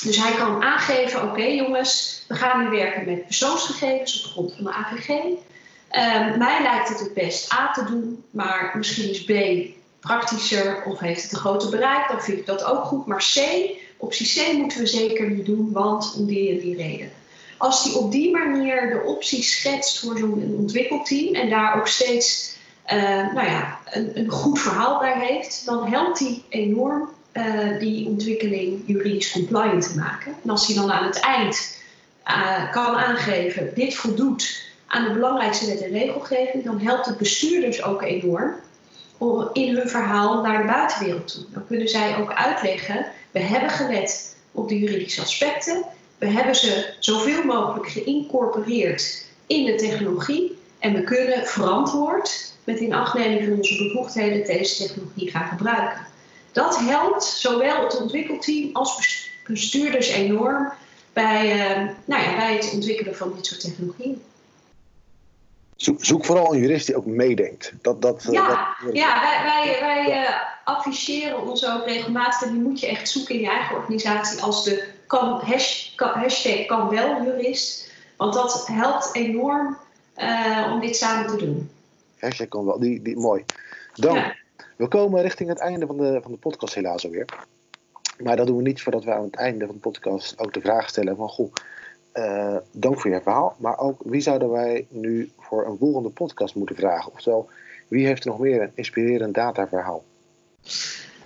Dus 0.03 0.17
hij 0.17 0.31
kan 0.31 0.63
aangeven, 0.63 1.23
oké 1.23 1.43
jongens, 1.43 2.23
we 2.27 2.35
gaan 2.35 2.63
nu 2.63 2.69
werken 2.69 3.05
met 3.05 3.25
persoonsgegevens 3.25 4.25
op 4.25 4.31
grond 4.31 4.53
van 4.55 4.63
de 4.63 4.71
AVG. 4.71 5.07
Mij 6.37 6.61
lijkt 6.61 6.89
het 6.89 6.99
het 6.99 7.13
best 7.13 7.53
A 7.53 7.71
te 7.71 7.83
doen, 7.83 8.23
maar 8.31 8.73
misschien 8.77 9.09
is 9.09 9.23
B 9.23 9.31
praktischer 10.05 10.83
of 10.85 10.99
heeft 10.99 11.23
het 11.23 11.31
een 11.31 11.37
groter 11.37 11.69
bereik, 11.69 12.07
dan 12.07 12.21
vind 12.21 12.39
ik 12.39 12.45
dat 12.45 12.63
ook 12.63 12.83
goed. 12.83 13.05
Maar 13.05 13.25
C, 13.33 13.39
optie 13.97 14.27
C 14.27 14.53
moeten 14.53 14.79
we 14.79 14.87
zeker 14.87 15.29
niet 15.29 15.45
doen, 15.45 15.71
want 15.71 16.15
om 16.17 16.25
die 16.25 16.61
die 16.61 16.75
reden. 16.75 17.11
Als 17.57 17.83
hij 17.83 17.93
op 17.93 18.11
die 18.11 18.31
manier 18.31 18.89
de 18.89 19.09
opties 19.09 19.59
schetst 19.59 19.99
voor 19.99 20.17
zo'n 20.17 20.55
ontwikkelteam 20.57 21.35
en 21.35 21.49
daar 21.49 21.77
ook 21.77 21.87
steeds 21.87 22.57
uh, 22.93 23.33
nou 23.33 23.47
ja, 23.47 23.79
een, 23.85 24.11
een, 24.13 24.29
goed 24.29 24.59
verhaal 24.59 24.99
bij 24.99 25.19
heeft, 25.19 25.65
dan 25.65 25.87
helpt 25.87 26.19
hij 26.19 26.43
enorm 26.49 27.09
uh, 27.33 27.79
die 27.79 28.07
ontwikkeling 28.07 28.83
juridisch 28.85 29.31
compliant 29.31 29.91
te 29.91 29.97
maken. 29.97 30.35
En 30.43 30.49
als 30.49 30.67
hij 30.67 30.75
dan 30.75 30.91
aan 30.91 31.05
het 31.05 31.19
eind 31.19 31.77
uh, 32.27 32.71
kan 32.71 32.95
aangeven, 32.95 33.71
dit 33.75 33.95
voldoet 33.95 34.63
aan 34.87 35.03
de 35.03 35.13
belangrijkste 35.13 35.65
wet 35.65 35.81
en 35.81 35.91
regelgeving, 35.91 36.63
dan 36.63 36.79
helpt 36.79 37.05
het 37.05 37.17
bestuurders 37.17 37.83
ook 37.83 38.01
enorm 38.01 38.55
in 39.53 39.75
hun 39.75 39.89
verhaal 39.89 40.41
naar 40.41 40.61
de 40.61 40.67
buitenwereld 40.67 41.33
toe. 41.33 41.43
Dan 41.49 41.67
kunnen 41.67 41.87
zij 41.87 42.17
ook 42.17 42.33
uitleggen, 42.33 43.05
we 43.31 43.39
hebben 43.39 43.69
gelet 43.69 44.35
op 44.51 44.69
de 44.69 44.79
juridische 44.79 45.21
aspecten, 45.21 45.85
we 46.17 46.27
hebben 46.27 46.55
ze 46.55 46.93
zoveel 46.99 47.43
mogelijk 47.43 47.87
geïncorporeerd 47.87 49.25
in 49.47 49.65
de 49.65 49.75
technologie 49.75 50.57
en 50.79 50.93
we 50.93 51.03
kunnen 51.03 51.45
verantwoord 51.45 52.53
met 52.63 52.79
inachtneming 52.79 53.43
van 53.43 53.57
onze 53.57 53.83
bevoegdheden 53.83 54.45
deze 54.45 54.87
technologie 54.87 55.31
gaan 55.31 55.47
gebruiken. 55.47 56.05
Dat 56.51 56.77
helpt 56.77 57.23
zowel 57.23 57.83
het 57.83 58.01
ontwikkelteam 58.01 58.69
als 58.73 59.29
bestuurders 59.47 60.07
enorm 60.07 60.71
bij, 61.13 61.53
uh, 61.53 61.89
nou 62.05 62.23
ja, 62.23 62.35
bij 62.35 62.53
het 62.53 62.71
ontwikkelen 62.73 63.15
van 63.15 63.33
dit 63.35 63.45
soort 63.45 63.61
technologieën. 63.61 64.21
Zoek, 65.75 66.05
zoek, 66.05 66.25
vooral 66.25 66.53
een 66.53 66.59
jurist 66.59 66.85
die 66.85 66.95
ook 66.95 67.05
meedenkt. 67.05 67.73
Dat, 67.81 68.01
dat, 68.01 68.27
ja, 68.31 68.75
dat, 68.83 68.95
ja, 68.95 69.21
wij, 69.21 69.43
wij, 69.43 69.79
wij 69.79 70.23
uh, 70.23 70.29
adviseren 70.63 71.47
ons 71.47 71.65
ook 71.65 71.85
regelmatig. 71.85 72.49
Die 72.49 72.61
moet 72.61 72.79
je 72.79 72.87
echt 72.87 73.09
zoeken 73.09 73.35
in 73.35 73.41
je 73.41 73.47
eigen 73.49 73.75
organisatie 73.75 74.41
als 74.41 74.63
de 74.63 74.94
kan, 75.07 75.41
hashtag 75.41 76.65
kan 76.65 76.89
wel 76.89 77.23
jurist. 77.23 77.91
Want 78.17 78.33
dat 78.33 78.67
helpt 78.67 79.15
enorm 79.15 79.77
uh, 80.17 80.71
om 80.73 80.79
dit 80.79 80.95
samen 80.95 81.27
te 81.27 81.45
doen. 81.45 81.69
Hashtag 82.19 82.47
kan 82.47 82.65
wel, 82.65 82.79
die, 82.79 83.01
die, 83.01 83.17
mooi. 83.17 83.45
Dan, 83.93 84.15
ja. 84.15 84.35
we 84.77 84.87
komen 84.87 85.21
richting 85.21 85.49
het 85.49 85.59
einde 85.59 85.85
van 85.85 85.97
de, 85.97 86.19
van 86.21 86.31
de 86.31 86.37
podcast 86.37 86.75
helaas 86.75 87.05
alweer. 87.05 87.25
Maar 88.23 88.35
dat 88.35 88.47
doen 88.47 88.57
we 88.57 88.61
niet 88.61 88.81
voordat 88.81 89.03
we 89.03 89.13
aan 89.13 89.23
het 89.23 89.35
einde 89.35 89.65
van 89.65 89.75
de 89.75 89.81
podcast 89.81 90.39
ook 90.39 90.53
de 90.53 90.61
vraag 90.61 90.89
stellen 90.89 91.15
van... 91.15 91.29
Goh, 91.29 91.53
uh, 92.13 92.55
dank 92.71 92.99
voor 92.99 93.11
je 93.11 93.21
verhaal. 93.21 93.55
Maar 93.59 93.79
ook 93.79 94.01
wie 94.05 94.21
zouden 94.21 94.49
wij 94.49 94.87
nu 94.89 95.31
voor 95.39 95.65
een 95.65 95.77
volgende 95.77 96.09
podcast 96.09 96.55
moeten 96.55 96.75
vragen? 96.75 97.11
Oftewel, 97.11 97.49
wie 97.87 98.05
heeft 98.05 98.23
er 98.23 98.29
nog 98.29 98.39
meer 98.39 98.61
een 98.61 98.71
inspirerend 98.73 99.33
dataverhaal? 99.33 100.03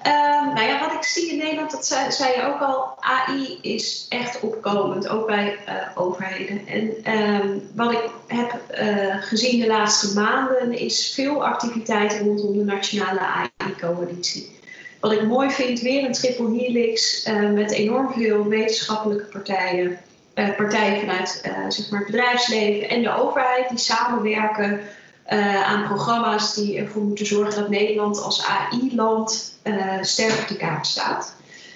Um, 0.06 0.54
nou 0.54 0.68
ja, 0.68 0.80
wat 0.80 0.94
ik 0.94 1.04
zie 1.04 1.32
in 1.32 1.38
Nederland, 1.38 1.72
dat 1.72 1.86
zei, 2.10 2.36
je 2.36 2.54
ook 2.54 2.62
al, 2.62 2.96
AI 3.00 3.60
is 3.62 4.06
echt 4.10 4.40
opkomend, 4.40 5.08
ook 5.08 5.28
bij 5.28 5.58
uh, 5.68 5.74
overheden. 5.96 6.68
En 6.68 7.14
um, 7.20 7.70
wat 7.76 7.92
ik 7.92 8.10
heb 8.28 8.62
uh, 8.82 9.16
gezien 9.20 9.60
de 9.60 9.68
laatste 9.68 10.14
maanden 10.20 10.80
is 10.80 11.12
veel 11.14 11.46
activiteit 11.46 12.20
rondom 12.20 12.58
de 12.58 12.64
nationale 12.64 13.20
AI-coalitie. 13.20 14.60
Wat 15.00 15.12
ik 15.12 15.24
mooi 15.24 15.52
vind, 15.52 15.80
weer 15.80 16.06
een 16.06 16.14
triple 16.14 16.58
helix 16.58 17.28
uh, 17.28 17.50
met 17.50 17.72
enorm 17.72 18.14
veel 18.14 18.48
wetenschappelijke 18.48 19.26
partijen, 19.26 20.00
partijen 20.34 21.00
vanuit 21.00 21.52
zeg 21.68 21.90
maar 21.90 22.00
het 22.00 22.12
bedrijfsleven 22.12 22.90
en 22.90 23.02
de 23.02 23.16
overheid 23.16 23.70
die 23.70 23.78
samenwerken 23.78 24.82
uh, 25.30 25.64
aan 25.64 25.88
programma's 25.88 26.54
die 26.54 26.78
ervoor 26.78 27.02
moeten 27.02 27.26
zorgen 27.26 27.62
dat 27.62 27.70
Nederland 27.70 28.22
als 28.22 28.46
AI-land 28.46 29.58
uh, 29.64 29.98
sterk 30.02 30.40
op 30.42 30.48
de 30.48 30.58
kaart 30.58 30.88
staat. 30.88 31.36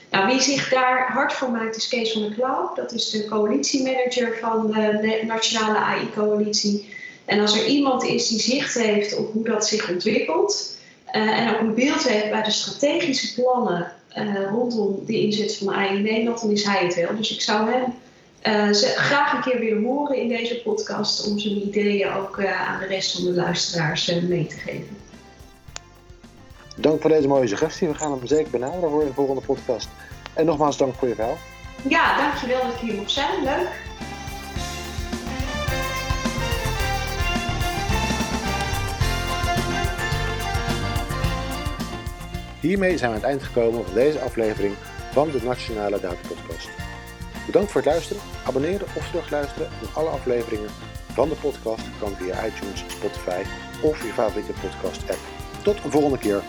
Nou, 0.10 0.28
wie 0.28 0.42
zich 0.42 0.70
daar 0.70 1.12
hard 1.12 1.34
voor 1.34 1.52
maakt 1.52 1.76
is 1.76 1.88
Kees 1.88 2.12
van 2.12 2.22
der 2.22 2.32
Klauw. 2.32 2.72
Dat 2.76 2.92
is 2.92 3.10
de 3.10 3.26
coalitiemanager 3.26 4.38
van 4.42 4.68
de 4.72 5.24
Nationale 5.28 5.78
AI-coalitie. 5.78 6.96
En 7.26 7.40
als 7.40 7.60
er 7.60 7.66
iemand 7.66 8.04
is 8.04 8.28
die 8.28 8.40
zicht 8.40 8.74
heeft 8.74 9.18
op 9.18 9.34
hoe 9.34 9.44
dat 9.44 9.68
zich 9.68 9.90
ontwikkelt 9.90 10.78
en 11.06 11.54
ook 11.54 11.60
een 11.60 11.74
beeld 11.74 12.08
heeft 12.08 12.30
bij 12.30 12.44
de 12.44 12.52
strategische 12.52 13.34
plannen 13.34 13.92
rondom 14.52 15.06
de 15.06 15.20
inzet 15.20 15.58
van 15.58 15.74
AI 15.74 15.96
in 15.96 16.02
Nederland, 16.02 16.42
dan 16.42 16.52
is 16.52 16.64
hij 16.64 16.84
het 16.84 16.96
wel. 16.96 17.16
Dus 17.18 17.34
ik 17.34 17.42
zou 17.42 17.72
hem 17.72 17.94
graag 18.96 19.34
een 19.34 19.42
keer 19.42 19.60
willen 19.60 19.84
horen 19.84 20.18
in 20.18 20.28
deze 20.28 20.62
podcast 20.62 21.28
om 21.28 21.40
zijn 21.40 21.68
ideeën 21.68 22.14
ook 22.14 22.46
aan 22.46 22.80
de 22.80 22.86
rest 22.86 23.16
van 23.16 23.24
de 23.24 23.34
luisteraars 23.34 24.22
mee 24.22 24.48
te 24.48 24.56
geven. 24.56 24.98
Dank 26.76 27.02
voor 27.02 27.10
deze 27.10 27.28
mooie 27.28 27.48
suggestie. 27.48 27.88
We 27.88 27.96
gaan 27.96 28.12
hem 28.12 28.28
zeker 28.28 28.52
benaderen 28.52 28.90
voor 28.90 29.06
de 29.06 29.14
volgende 29.14 29.42
podcast. 29.42 29.90
En 30.34 30.46
nogmaals 30.46 30.78
dank 30.78 30.96
voor 30.96 31.08
je 31.08 31.16
verhaal. 31.16 31.38
Ja, 31.88 32.18
dankjewel 32.18 32.62
dat 32.62 32.74
ik 32.74 32.80
hier 32.80 32.94
mocht 32.94 33.12
zijn. 33.12 33.44
Leuk. 33.44 33.82
Hiermee 42.60 42.98
zijn 42.98 43.12
we 43.12 43.16
aan 43.16 43.22
het 43.22 43.32
eind 43.32 43.44
gekomen 43.44 43.86
van 43.86 43.94
deze 43.94 44.20
aflevering 44.20 44.74
van 45.12 45.32
de 45.32 45.40
Nationale 45.44 46.00
Data 46.00 46.28
Podcast. 46.28 46.83
Bedankt 47.46 47.72
voor 47.72 47.82
het 47.82 47.90
luisteren. 47.90 48.22
Abonneren 48.46 48.88
of 48.98 49.08
terugluisteren 49.10 49.70
op 49.84 49.90
alle 49.94 50.10
afleveringen 50.10 50.70
van 51.14 51.30
de 51.30 51.36
podcast 51.36 51.84
kan 52.00 52.16
via 52.16 52.46
iTunes, 52.46 52.84
Spotify 52.88 53.44
of 53.82 54.04
je 54.04 54.14
favoriete 54.14 54.54
podcast 54.62 55.10
app. 55.10 55.20
Tot 55.64 55.84
een 55.84 55.92
volgende 55.92 56.18
keer. 56.18 56.42